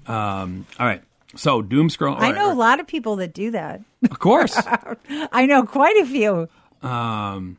[0.08, 1.04] Um, all right,
[1.36, 2.16] so doom scroll.
[2.18, 3.82] I know a lot of people that do that.
[4.10, 4.58] of course.
[5.10, 6.48] I know quite a few.
[6.88, 7.58] Um,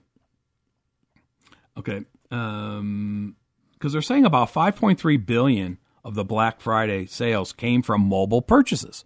[1.77, 8.43] okay, because they're saying about 5.3 billion of the Black Friday sales came from mobile
[8.43, 9.05] purchases.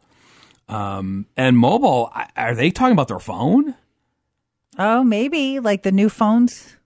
[0.69, 3.75] Um, and mobile, are they talking about their phone?
[4.79, 6.77] Oh, maybe like the new phones.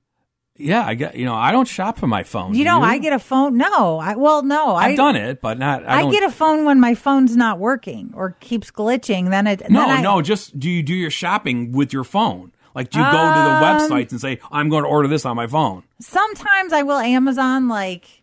[0.57, 1.17] Yeah, I get.
[1.17, 2.55] You know, I don't shop for my phone.
[2.55, 3.57] You do know, I get a phone.
[3.57, 5.85] No, I well, no, I've I done it, but not.
[5.85, 9.31] I, I, get a phone when my phone's not working or keeps glitching.
[9.31, 9.69] Then it.
[9.69, 10.23] No, then I, no.
[10.23, 12.53] Just do you do your shopping with your phone?
[12.75, 15.25] Like, do you go to the Um, websites and say, "I'm going to order this
[15.25, 15.85] on my phone"?
[16.01, 18.23] Sometimes I will Amazon like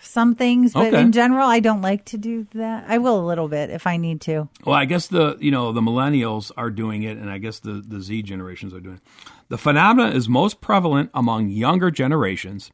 [0.00, 1.00] some things, but Okay.
[1.00, 2.84] in general, I don't like to do that.
[2.88, 4.48] I will a little bit if I need to.
[4.64, 7.82] Well, I guess the you know the millennials are doing it, and I guess the
[7.86, 9.02] the Z generations are doing it.
[9.48, 12.70] The phenomenon is most prevalent among younger generations,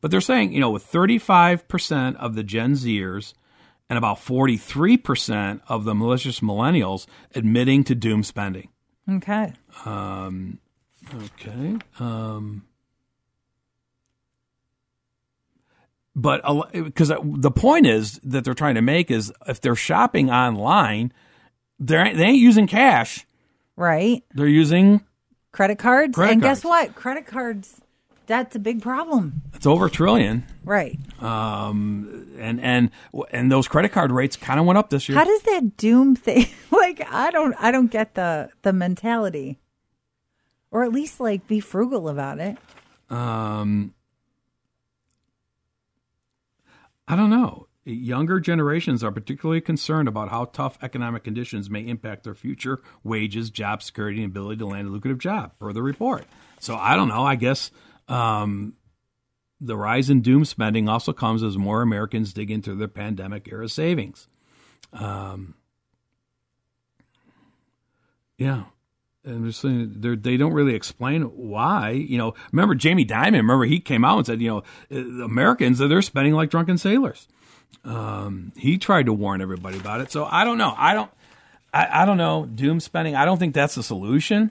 [0.00, 3.34] but they're saying you know with 35 percent of the Gen Zers
[3.90, 8.68] and about 43 percent of the malicious millennials admitting to doom spending.
[9.08, 9.52] Okay.
[9.84, 10.58] Um,
[11.14, 11.76] Okay.
[11.98, 12.64] Um,
[16.14, 16.42] but
[16.72, 21.12] because the point is that they're trying to make is if they're shopping online,
[21.78, 23.26] they're, they ain't using cash.
[23.76, 24.22] Right.
[24.34, 25.04] They're using
[25.52, 26.14] Credit cards.
[26.14, 26.94] Credit and guess what?
[26.94, 27.81] Credit cards.
[28.26, 29.42] That's a big problem.
[29.54, 30.98] it's over a trillion, Right.
[31.22, 32.90] um, and and
[33.30, 35.18] and those credit card rates kind of went up this year.
[35.18, 39.58] How does that doom thing like I don't I don't get the the mentality.
[40.70, 42.56] Or at least like be frugal about it.
[43.10, 43.92] Um,
[47.08, 47.66] I don't know.
[47.84, 53.50] Younger generations are particularly concerned about how tough economic conditions may impact their future wages,
[53.50, 56.24] job security, and ability to land a lucrative job, per the report.
[56.60, 57.24] So I don't know.
[57.24, 57.72] I guess
[58.12, 58.74] um,
[59.60, 63.68] the rise in doom spending also comes as more Americans dig into their pandemic era
[63.68, 64.28] savings.
[64.92, 65.54] Um,
[68.36, 68.64] yeah.
[69.24, 71.90] And they're saying they're, don't really explain why.
[71.90, 73.34] You know, remember Jamie Dimon?
[73.34, 74.48] Remember he came out and said, you
[74.90, 77.28] know, Americans they're spending like drunken sailors.
[77.84, 80.10] Um, he tried to warn everybody about it.
[80.10, 80.74] So I don't know.
[80.76, 81.10] I don't.
[81.72, 82.44] I, I don't know.
[82.46, 83.14] Doom spending.
[83.14, 84.50] I don't think that's the solution.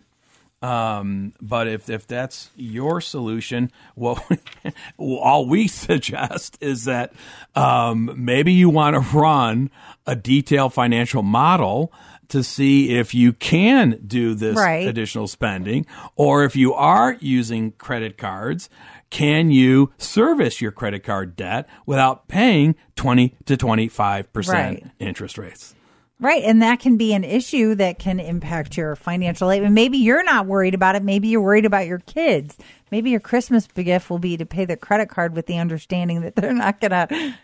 [0.62, 4.24] Um, but if if that's your solution, well,
[4.97, 7.14] all we suggest is that
[7.55, 9.72] um, maybe you want to run
[10.05, 11.91] a detailed financial model
[12.30, 14.88] to see if you can do this Right.
[14.88, 15.86] additional spending,
[16.16, 18.70] or if you are using credit cards,
[19.09, 24.34] can you service your credit card debt without paying twenty to twenty five Right.
[24.34, 25.76] percent interest rates?
[26.22, 26.44] Right.
[26.44, 29.64] And that can be an issue that can impact your financial life.
[29.64, 31.02] And maybe you're not worried about it.
[31.02, 32.58] Maybe you're worried about your kids.
[32.92, 36.36] Maybe your Christmas gift will be to pay the credit card with the understanding that
[36.36, 37.36] they're not going to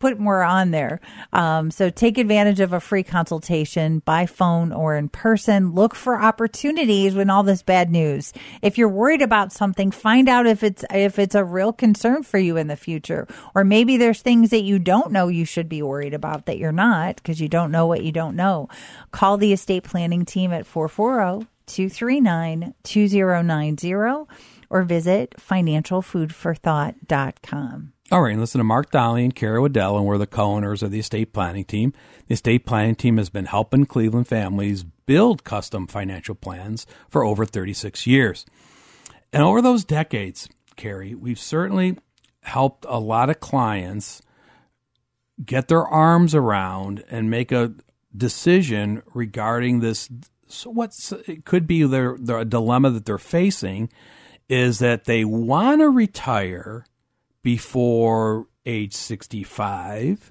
[0.00, 1.00] put more on there.
[1.32, 5.72] Um, so take advantage of a free consultation by phone or in person.
[5.72, 8.32] Look for opportunities when all this bad news.
[8.62, 12.38] If you're worried about something, find out if it's if it's a real concern for
[12.38, 15.82] you in the future, or maybe there's things that you don't know you should be
[15.82, 18.68] worried about that you're not because you don't know what you don't know.
[19.12, 23.94] Call the estate planning team at 440 239 2090
[24.70, 27.92] or visit financialfoodforthought.com.
[28.12, 30.90] All right, and listen to Mark Dolly and Carrie Waddell, and we're the co-owners of
[30.90, 31.92] the estate planning team.
[32.26, 37.46] The estate planning team has been helping Cleveland families build custom financial plans for over
[37.46, 38.44] 36 years.
[39.32, 41.98] And over those decades, Carrie, we've certainly
[42.42, 44.22] helped a lot of clients
[45.44, 47.74] get their arms around and make a
[48.16, 50.08] decision regarding this.
[50.48, 53.88] So what's it could be their, their dilemma that they're facing
[54.48, 56.86] is that they want to retire
[57.42, 60.30] before age 65,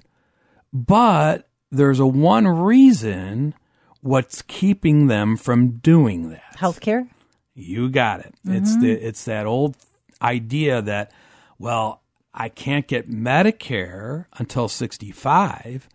[0.72, 3.54] but there's a one reason
[4.00, 6.56] what's keeping them from doing that.
[6.56, 7.08] Healthcare?
[7.54, 8.34] You got it.
[8.44, 8.82] It's mm-hmm.
[8.82, 9.76] the it's that old
[10.22, 11.12] idea that
[11.58, 12.02] well,
[12.32, 15.88] I can't get Medicare until 65,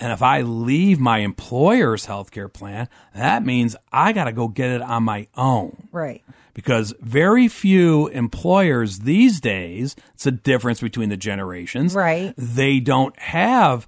[0.00, 4.70] and if I leave my employer's healthcare plan, that means I got to go get
[4.70, 6.24] it on my own Right.
[6.54, 11.94] Because very few employers these days, it's a difference between the generations.
[11.94, 12.34] Right.
[12.36, 13.86] They don't have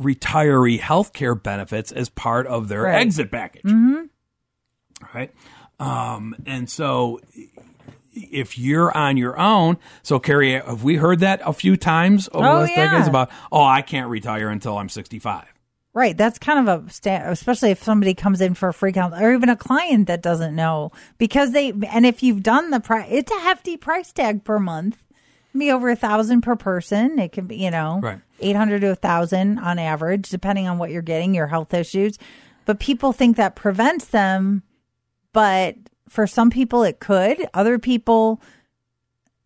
[0.00, 3.00] retiree health care benefits as part of their Right.
[3.00, 3.62] exit package.
[3.64, 4.04] Mm-hmm.
[5.14, 5.32] Right.
[5.78, 7.20] Um, and so
[8.12, 12.46] if you're on your own, so Carrie, have we heard that a few times over
[12.46, 15.52] Oh, the last decades about, oh, I can't retire until I'm 65.
[15.94, 16.16] Right.
[16.18, 19.32] That's kind of a sta- especially if somebody comes in for a free count or
[19.32, 23.30] even a client that doesn't know because they and if you've done the price, it's
[23.30, 24.98] a hefty price tag per month.
[25.56, 27.20] Be over a thousand per person.
[27.20, 28.18] It can be you know Right.
[28.40, 32.18] eight hundred to a thousand on average, depending on what you're getting, your health issues.
[32.64, 34.64] But people think that prevents them,
[35.32, 35.76] but
[36.08, 37.46] for some people it could.
[37.54, 38.42] Other people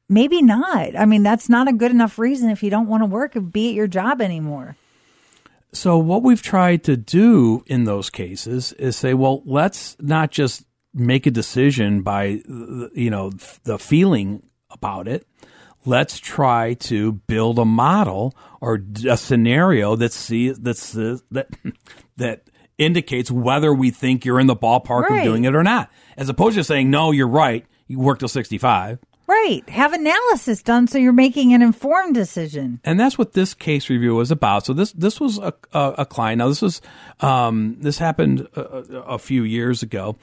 [0.09, 0.97] maybe not.
[0.97, 3.53] I mean, that's not a good enough reason if you don't want to work and
[3.53, 4.77] be at your job anymore.
[5.73, 10.65] So what we've tried to do in those cases is say, well, let's not just
[10.95, 12.41] make a decision by
[12.95, 13.31] you know
[13.65, 15.27] the feeling about it.
[15.85, 21.49] Let's try to build a model or a scenario that see that's that
[22.17, 25.19] that indicates whether we think you're in the ballpark Right.
[25.19, 27.65] of doing it or not, as opposed to saying no, you're right.
[27.87, 28.99] You work till sixty five.
[29.29, 29.69] Right.
[29.69, 32.81] Have analysis done so you're making an informed decision.
[32.83, 34.65] and that's what this case review was about.
[34.65, 36.39] So this this was a, a, a client.
[36.39, 36.81] Now this was
[37.21, 40.17] um, this happened a, a few years ago,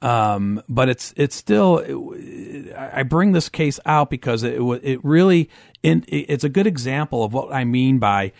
[0.00, 1.78] um, but it's it's still.
[2.14, 5.50] It, I bring this case out because it it really
[5.82, 8.30] in, it's a good example of what I mean by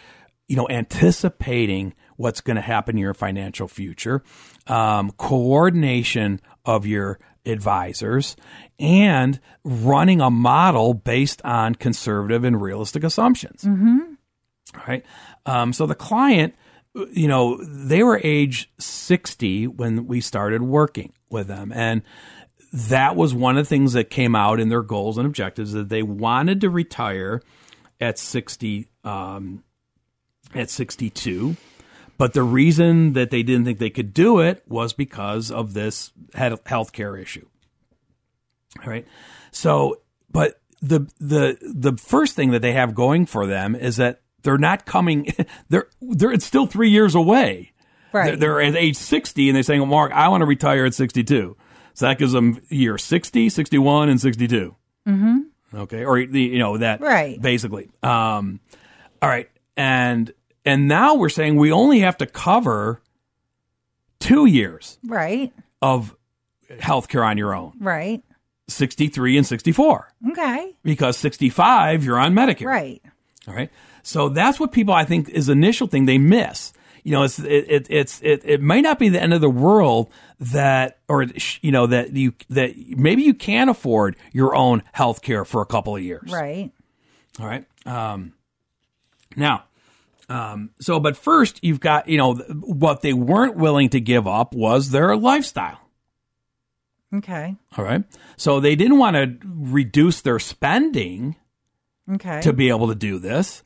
[0.46, 4.22] you know anticipating what's going to happen in your financial future,
[4.68, 8.36] um, coordination of your advisors,
[8.78, 13.62] and running a model based on conservative and realistic assumptions.
[13.62, 14.14] Mm-hmm.
[14.86, 15.04] Right.
[15.44, 16.54] Um, so the client,
[17.12, 21.72] you know, they were age 60 when we started working with them.
[21.72, 22.02] And
[22.72, 25.88] that was one of the things that came out in their goals and objectives that
[25.90, 27.42] they wanted to retire
[28.00, 29.62] at 60, um,
[30.54, 31.56] at 62.
[32.18, 36.12] But the reason that they didn't think they could do it was because of this
[36.34, 37.46] health care issue.
[38.84, 39.06] All right.
[39.50, 40.00] So,
[40.30, 44.58] but the the the first thing that they have going for them is that they're
[44.58, 45.28] not coming.
[45.68, 47.72] They're they're it's still three years away.
[48.12, 48.38] Right.
[48.38, 50.94] They're, they're at age sixty, and they're saying, well, "Mark, I want to retire at
[50.94, 51.56] sixty-two.
[51.94, 54.74] So that gives them year 60, 61, and sixty-two.
[55.06, 55.38] Mm-hmm.
[55.74, 57.40] Okay, or the you know that Right.
[57.40, 57.90] basically.
[58.02, 58.60] Um,
[59.20, 60.32] all right, and
[60.64, 63.02] and now we're saying we only have to cover
[64.20, 65.52] two years Right.
[65.80, 66.14] of
[66.80, 68.22] health care on your own, Right.
[68.68, 70.74] sixty three and sixty four, Okay.
[70.82, 72.66] because sixty five you're on Medicare.
[72.66, 73.02] Right.
[73.48, 73.70] All right,
[74.04, 76.72] so that's what people I think is the initial thing they miss.
[77.02, 79.50] You know, it's it, it it's it, it might not be the end of the
[79.50, 81.26] world that or
[81.60, 85.66] you know that you that maybe you can afford your own health care for a
[85.66, 86.30] couple of years.
[86.32, 86.70] Right.
[87.40, 87.64] All right.
[87.84, 88.34] Um,
[89.34, 89.64] now,
[90.32, 94.54] um, so, but first, you've got, you know, what they weren't willing to give up
[94.54, 95.78] was their lifestyle.
[97.14, 97.56] Okay.
[97.76, 98.04] All right.
[98.36, 101.36] So they didn't want to reduce their spending
[102.10, 102.40] Okay.
[102.40, 103.62] to be able to do this.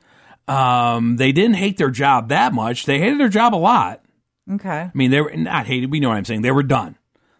[0.48, 2.84] Um, they didn't hate their job that much.
[2.86, 4.04] They hated their job a lot.
[4.52, 4.68] okay.
[4.70, 5.90] I mean, they were not hated.
[5.90, 6.42] We know what I'm saying.
[6.42, 6.96] They were done.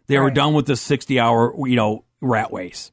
[0.07, 2.93] They were done with the 60 hour, you know, rat race.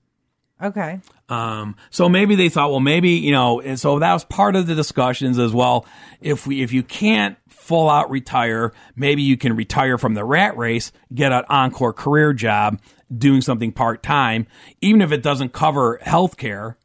[0.62, 1.00] Okay.
[1.34, 4.68] Um, so maybe they thought, well, maybe you know, and so that was part of
[4.68, 5.86] the discussions as well.
[6.22, 10.58] If we, if you can't full out retire, maybe you can retire from the rat
[10.58, 12.80] race, get an encore career job,
[13.16, 14.48] doing something part time,
[14.82, 16.78] even if it doesn't cover health care,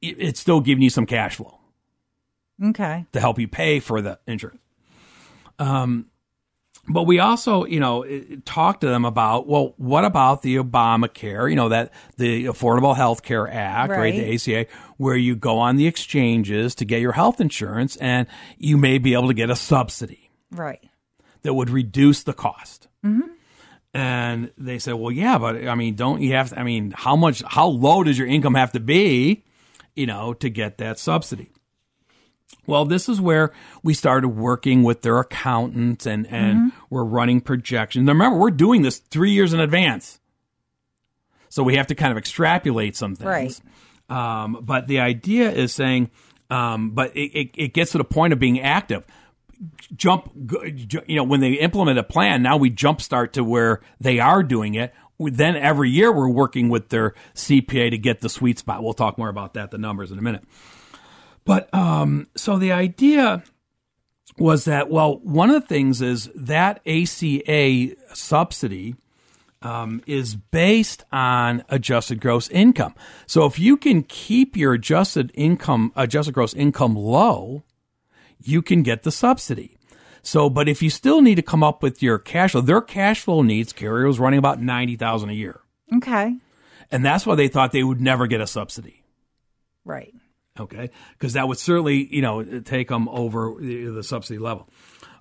[0.00, 1.58] it, it's still giving you some cash flow
[2.62, 3.04] Okay.
[3.12, 4.60] to help you pay for the insurance.
[5.58, 6.06] Um,
[6.88, 8.04] but we also, you know,
[8.44, 13.22] talked to them about, well, what about the Obamacare, you know, that the Affordable Health
[13.22, 13.98] Care Act, right.
[13.98, 14.14] Right.
[14.14, 14.66] the ACA,
[14.98, 18.26] where you go on the exchanges to get your health insurance and
[18.58, 20.82] you may be able to get a subsidy Right.
[21.42, 22.88] that would reduce the cost.
[23.04, 23.28] Mm-hmm.
[23.94, 27.16] And they said, well, yeah, but I mean, don't you have to, I mean, how
[27.16, 29.44] much, how low does your income have to be,
[29.94, 31.50] you know, to get that subsidy?
[32.66, 33.52] Well, this is where
[33.82, 38.06] we started working with their accountants and, and we're running projections.
[38.06, 40.20] Now, remember, we're doing this three years in advance.
[41.50, 43.60] So we have to kind of extrapolate some things.
[44.08, 44.44] Right.
[44.44, 46.10] Um, but the idea is saying,
[46.50, 49.04] um, but it, it, it gets to the point of being active.
[49.96, 50.30] Jump,
[51.06, 54.74] you know, when they implement a plan, now we jumpstart to where they are doing
[54.74, 54.92] it.
[55.16, 58.82] We- Then every year we're working with their CPA to get the sweet spot.
[58.82, 60.42] We'll talk more about that, the numbers in a minute.
[61.44, 63.42] But um, so the idea
[64.38, 68.96] was that, well, one of the things is that ACA subsidy
[69.62, 72.94] um, is based on adjusted gross income.
[73.26, 77.62] So if you can keep your adjusted income, adjusted gross income low,
[78.42, 79.76] you can get the subsidy.
[80.22, 83.20] So, but if you still need to come up with your cash flow, their cash
[83.20, 85.60] flow needs, Carrie was running about 90,000 a year.
[85.94, 86.36] Okay.
[86.90, 89.02] And that's why they thought they would never get a subsidy.
[89.84, 90.14] Right.
[90.58, 90.90] Okay.
[91.12, 94.68] Because that would certainly, you know, take them over the, the subsidy level.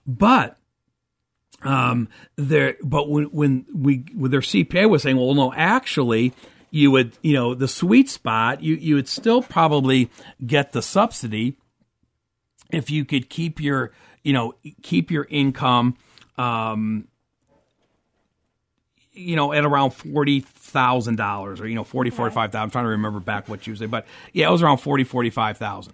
[0.06, 0.58] But,
[1.64, 6.34] um, there, but when, when we, when their CPA was saying, well, no, actually,
[6.70, 10.10] you would, you know, the sweet spot, you, you would still probably
[10.46, 11.58] get the subsidy
[12.72, 13.92] if you could keep your,
[14.24, 15.96] you know, keep your income,
[16.38, 17.08] um,
[19.14, 22.64] you know, at around forty thousand dollars or you know forty forty five thousand.
[22.64, 25.30] I'm trying to remember back what you said, but yeah, it was around forty forty
[25.30, 25.93] five thousand.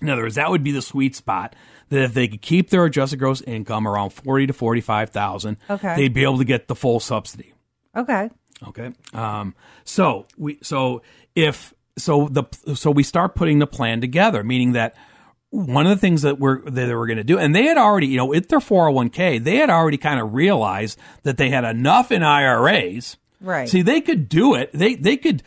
[0.00, 1.54] In other words, that would be the sweet spot.
[1.90, 5.56] That if they could keep their adjusted gross income around forty to forty five thousand,
[5.68, 5.96] Okay.
[5.96, 7.52] they'd be able to get the full subsidy.
[7.96, 8.30] Okay.
[8.68, 8.92] Okay.
[9.12, 9.54] Um,
[9.84, 11.02] so we so
[11.34, 12.44] if so the
[12.74, 14.94] so we start putting the plan together, meaning that
[15.50, 17.76] one of the things that we're that they were going to do, and they had
[17.76, 20.98] already, you know, with their four hundred one k, they had already kind of realized
[21.24, 23.16] that they had enough in IRAs.
[23.40, 23.68] Right.
[23.68, 24.70] See, they could do it.
[24.72, 25.42] They they could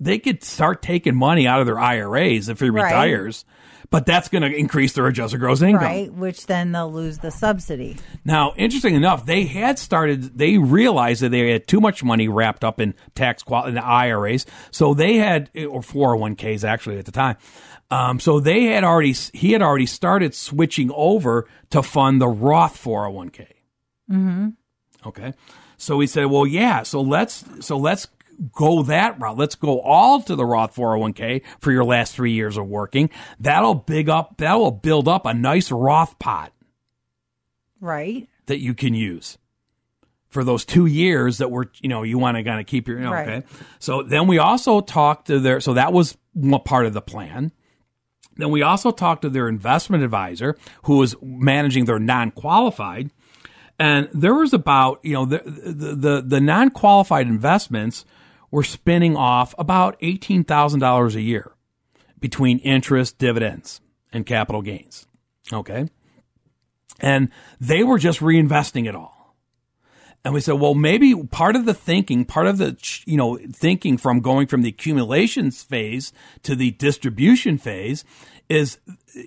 [0.00, 2.84] they could start taking money out of their IRAs if he Right.
[2.84, 3.44] retires,
[3.90, 5.82] but that's going to increase their adjusted gross income.
[5.84, 6.12] Right.
[6.12, 7.98] Which then they'll lose the subsidy.
[8.24, 10.36] Now, interesting enough, they had started.
[10.38, 13.84] They realized that they had too much money wrapped up in tax qual in the
[13.84, 17.36] IRAs, so they had or four hundred one ks actually at the time.
[17.90, 22.76] Um, so they had already he had already started switching over to fund the Roth
[22.76, 23.46] four hundred one k.
[24.10, 24.48] Mm-hmm.
[25.06, 25.34] Okay,
[25.76, 28.08] so he said, well, yeah, so let's so let's
[28.52, 29.36] go that route.
[29.36, 33.10] Let's go all to the Roth 401k for your last three years of working.
[33.38, 34.38] That'll big up.
[34.38, 36.52] That will build up a nice Roth pot
[37.80, 38.28] Right.
[38.46, 39.38] that you can use
[40.28, 42.98] for those two years that were, you know, you want to kind of keep your,
[42.98, 43.28] you know, Right.
[43.28, 43.46] okay.
[43.78, 47.52] So then we also talked to their, so that was one part of the plan.
[48.36, 53.10] Then we also talked to their investment advisor who was managing their non-qualified.
[53.78, 58.04] And there was about, you know, the, the, the, the non-qualified investments
[58.50, 61.52] were spinning off about $18,000 a year
[62.20, 63.80] between interest, dividends,
[64.12, 65.06] and capital gains.
[65.52, 65.88] Okay.
[67.00, 67.28] And
[67.60, 69.13] they were just reinvesting it all.
[70.24, 73.98] And we said, well, maybe part of the thinking, part of the, you know, thinking
[73.98, 76.12] from going from the accumulations phase
[76.44, 78.04] to the distribution phase
[78.48, 78.78] is,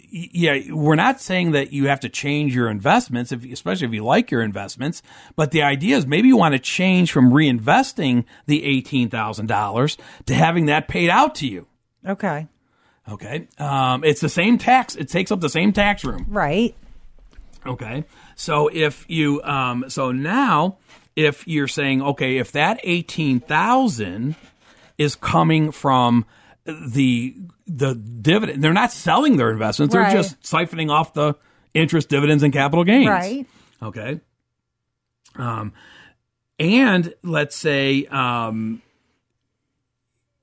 [0.10, 4.04] yeah, we're not saying that you have to change your investments, if, especially if you
[4.04, 5.04] like your investments.
[5.36, 10.66] But the idea is maybe you want to change from reinvesting the $18,000 to having
[10.66, 11.68] that paid out to you.
[12.08, 12.48] Okay.
[13.10, 13.48] Okay.
[13.60, 14.96] Um, it's the same tax.
[14.96, 16.26] It takes up the same tax room.
[16.28, 16.76] Right.
[17.66, 18.04] Okay.
[18.36, 20.78] So if you, um, so now
[21.18, 24.36] if you're saying, okay, if that 18,000
[25.00, 26.26] is coming from
[26.64, 29.96] the, the dividend, they're not selling their investments.
[29.96, 30.14] Right.
[30.14, 31.34] They're just siphoning off the
[31.74, 33.08] interest, dividends, and capital gains.
[33.08, 33.48] Right.
[33.82, 34.22] Okay.
[35.36, 35.74] Um,
[36.60, 38.84] and let's say, um,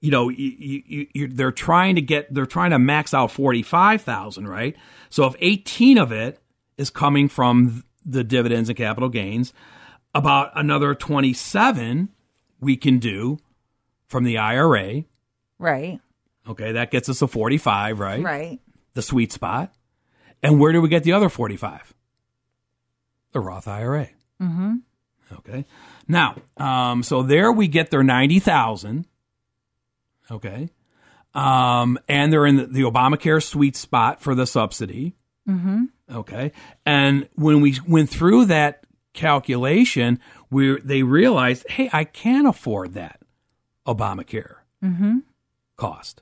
[0.01, 4.49] you know, you, you, you, they're trying to get, they're trying to max out 45,000,
[4.49, 4.75] right?
[5.09, 6.41] So if 18 of it
[6.77, 9.53] is coming from the dividends and capital gains,
[10.15, 12.09] about another 27
[12.61, 13.39] we can do
[14.07, 15.05] from the IRA.
[15.59, 16.01] Right.
[16.49, 16.73] Okay.
[16.73, 18.23] That gets us a 45, right?
[18.23, 18.61] Right.
[18.95, 19.75] The sweet spot.
[20.43, 21.95] And where do we get the other 45?
[23.33, 24.09] The Roth IRA.
[24.41, 24.75] Mm-hmm.
[25.33, 25.65] Okay.
[26.07, 29.07] Now, um, so there we get their 90,000.
[30.31, 30.69] Okay.
[31.35, 35.17] Um, and they're in the, the Obamacare sweet spot for the subsidy.
[35.49, 35.85] Mm-hmm.
[36.13, 36.53] Okay.
[36.87, 38.84] And when we went through that
[39.15, 43.21] calculation, where they realized, hey, I can afford that
[43.87, 45.21] Obamacare Mm-hmm.
[45.77, 46.21] cost.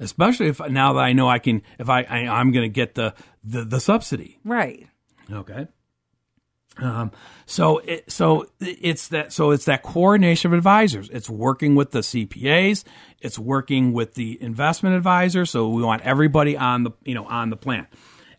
[0.00, 2.94] Especially if now that I know I can, if I, I I'm going to get
[2.94, 4.38] the, the the subsidy.
[4.44, 4.86] Right.
[5.30, 5.66] Okay.
[6.80, 7.10] Um,
[7.44, 11.10] so it, so it's that so it's that coordination of advisors.
[11.10, 12.84] It's working with the CPAs.
[13.20, 15.44] It's working with the investment advisor.
[15.44, 17.88] So we want everybody on the you know on the plan.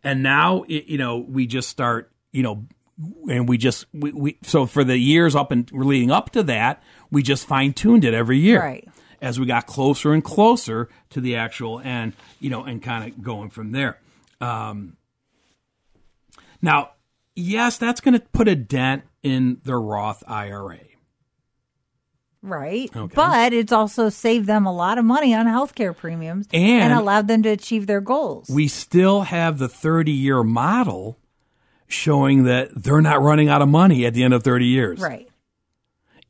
[0.04, 2.66] And now it, you know we just start you know
[3.30, 6.84] and we just we, we so for the years up and leading up to that
[7.12, 8.88] we just fine tuned it every year Right.
[9.22, 13.24] as we got closer and closer to the actual and you know and kind of
[13.24, 14.00] going from there.
[14.42, 14.98] Um,
[16.62, 16.92] now,
[17.36, 20.80] yes, that's going to put a dent in the Roth IRA.
[22.42, 22.90] Right.
[22.96, 23.14] Okay.
[23.16, 27.44] But it's also saved them a lot of money on healthcare premiums And- allowed them
[27.44, 28.50] to achieve their goals.
[28.50, 31.18] We still have the 30 year model
[31.90, 35.00] showing that they're not running out of money at the end of 30 years.
[35.02, 35.28] right.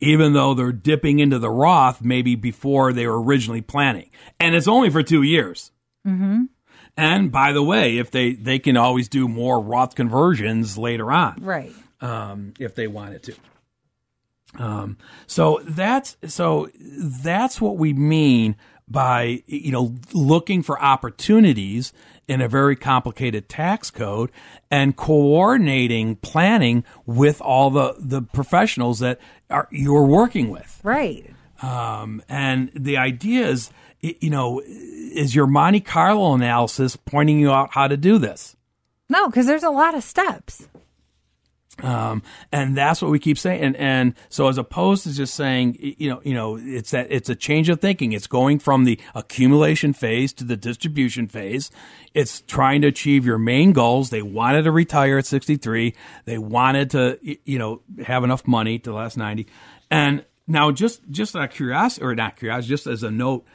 [0.01, 4.10] Even though they're dipping into the Roth maybe before they were originally planning.
[4.39, 5.72] And it's only for two years.
[6.07, 6.43] Mm-hmm.
[6.95, 11.36] And by the way, if they they can always do more Roth conversions later on,
[11.41, 11.74] Right.
[12.01, 13.36] um, if they wanted to.
[14.57, 14.97] Um,
[15.28, 18.55] so that's so that's what we mean
[18.90, 21.94] by you know looking for opportunities
[22.28, 24.32] in a very complicated tax code
[24.70, 29.20] and coordinating planning with all the the professionals that
[29.50, 30.80] are you're working with.
[30.84, 31.34] Right.
[31.62, 37.74] Um, and the idea is, you know, is your Monte Carlo analysis pointing you out
[37.74, 38.56] how to do this?
[39.10, 40.68] No, because there's a lot of steps.
[41.84, 43.61] Um, and that's what we keep saying.
[43.61, 47.30] And, and so as opposed to just saying, you know, you know, it's that it's
[47.30, 48.11] a change of thinking.
[48.11, 51.71] It's going from the accumulation phase to the distribution phase.
[52.13, 54.09] It's trying to achieve your main goals.
[54.09, 55.95] They wanted to retire at 63.
[56.25, 59.47] They wanted to, you know, have enough money to last 90.
[59.91, 63.45] And now just, just out of curiosity or not curiosity, just as a note,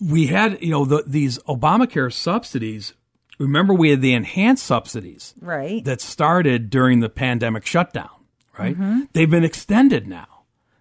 [0.00, 2.94] we had, you know, the, these Obamacare subsidies.
[3.38, 5.84] Remember, we had the enhanced subsidies Right.
[5.84, 8.10] that started during the pandemic shutdown,
[8.58, 8.74] right?
[8.74, 9.02] Mm-hmm.
[9.12, 10.26] They've been extended now.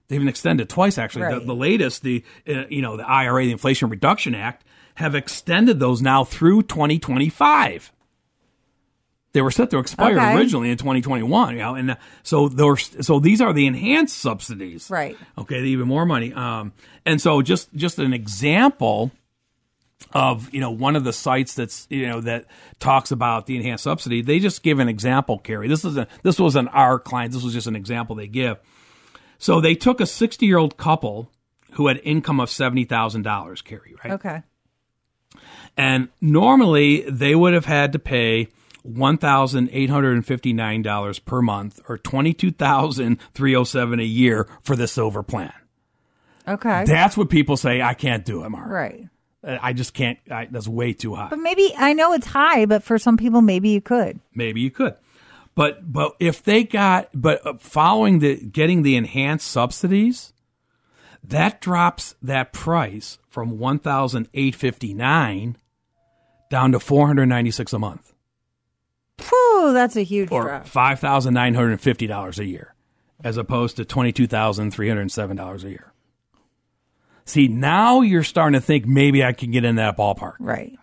[0.08, 1.24] They've been extended twice, actually.
[1.24, 1.40] Right.
[1.40, 4.64] The, the latest, the uh, you know, the IRA, the Inflation Reduction Act,
[4.96, 7.92] have extended those now through 2025.
[9.34, 10.34] They were set to expire Okay.
[10.36, 14.90] originally in 2021, you know, and uh, so those, so these are the enhanced subsidies,
[14.90, 15.16] Right.
[15.38, 16.34] Okay, even more money.
[16.34, 16.74] Um,
[17.06, 19.12] and so just just an example
[20.14, 22.46] of you know one of the sites that's you know that
[22.80, 24.22] talks about the enhanced subsidy.
[24.22, 25.68] They just give an example, Carrie.
[25.68, 27.34] This is a this was an our client.
[27.34, 28.58] This was just an example they give.
[29.40, 31.32] So they took a 60 year old couple
[31.72, 34.14] who had income of seventy thousand dollars, Carrie, right?
[34.14, 34.42] Okay.
[35.76, 38.50] And normally they would have had to pay
[38.84, 43.54] one thousand eight hundred and fifty nine dollars per month, or twenty two thousand three
[43.54, 45.54] hundred seven a year for the silver plan.
[46.48, 46.86] Okay.
[46.86, 47.82] That's what people say.
[47.82, 48.70] I can't do it, Mark.
[48.72, 49.08] right.
[49.44, 50.18] I just can't.
[50.30, 51.30] I, that's way too high.
[51.30, 54.20] But maybe I know it's high, but for some people, maybe you could.
[54.34, 54.96] Maybe you could,
[55.56, 60.34] but but if they got but uh, following the getting the enhanced subsidies,
[61.24, 65.58] that drops that price from one thousand eight fifty nine
[66.50, 68.14] down to four hundred ninety six a month.
[69.30, 70.68] Whew, that's a huge or drop.
[70.68, 72.74] five thousand nine hundred fifty dollars a year,
[73.24, 75.94] as opposed to twenty two thousand three hundred seven dollars a year.
[77.28, 80.36] See, now you're starting to think maybe I can get in that ballpark.
[80.40, 80.78] Right.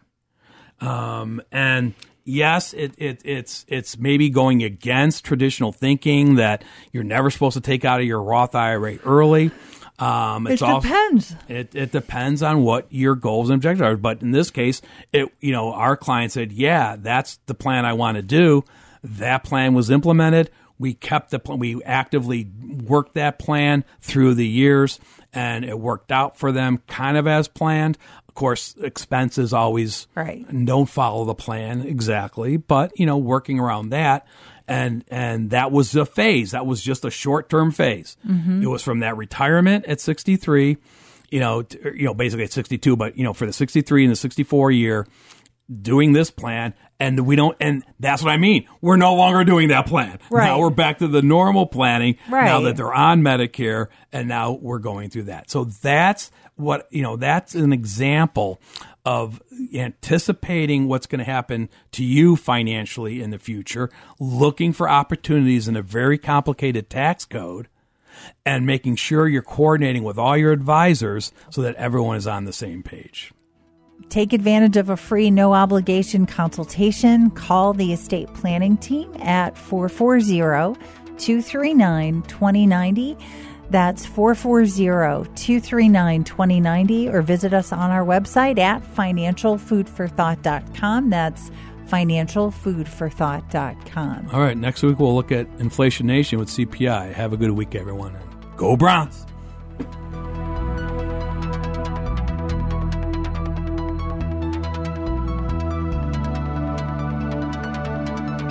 [0.80, 7.30] Um, and yes, it, it it's it's maybe going against traditional thinking that you're never
[7.30, 9.50] supposed to take out of your Roth IRA early.
[9.98, 11.34] Um, it's it also- depends.
[11.48, 13.96] it, it depends on what your goals and objectives are.
[13.96, 14.82] But in this case,
[15.12, 18.64] it you know our client said, "Yeah, that's the plan I want to do."
[19.02, 20.50] That plan was implemented.
[20.78, 21.60] We kept the plan.
[21.60, 22.50] We actively
[22.84, 24.98] worked that plan through the years,
[25.34, 27.98] and it worked out for them, kind of as planned.
[28.28, 30.44] Of course, expenses always Right.
[30.64, 34.26] don't follow the plan exactly, but you know, working around that.
[34.66, 36.52] And and that was a phase.
[36.52, 38.16] That was just a short term phase.
[38.26, 38.62] Mm-hmm.
[38.62, 40.78] It was from that retirement at 63,
[41.30, 41.64] you know,
[41.94, 45.06] you know, basically at 62, but you know, for the 63 and the 64 year,
[45.82, 48.66] doing this plan, and we don't, and that's what I mean.
[48.80, 50.18] We're no longer doing that plan.
[50.30, 50.46] Right.
[50.46, 52.16] Now we're back to the normal planning.
[52.28, 52.44] right.
[52.44, 55.50] Now that they're on Medicare, and now we're going through that.
[55.50, 57.16] So that's what you know.
[57.16, 58.60] That's an example
[59.04, 59.42] of
[59.74, 65.76] anticipating what's going to happen to you financially in the future, looking for opportunities in
[65.76, 67.68] a very complicated tax code,
[68.46, 72.52] and making sure you're coordinating with all your advisors so that everyone is on the
[72.52, 73.32] same page.
[74.08, 77.30] Take advantage of a free, no obligation consultation.
[77.30, 80.78] Call the estate planning team at 440
[81.18, 83.16] 239 2090.
[83.70, 91.10] That's 440 239 2090, or visit us on our website at financialfoodforthought.com.
[91.10, 91.50] That's
[91.86, 94.28] financialfoodforthought.com.
[94.32, 97.12] All right, next week we'll look at Inflation Nation with CPI.
[97.14, 98.16] Have a good week, everyone.
[98.56, 99.26] Go Browns!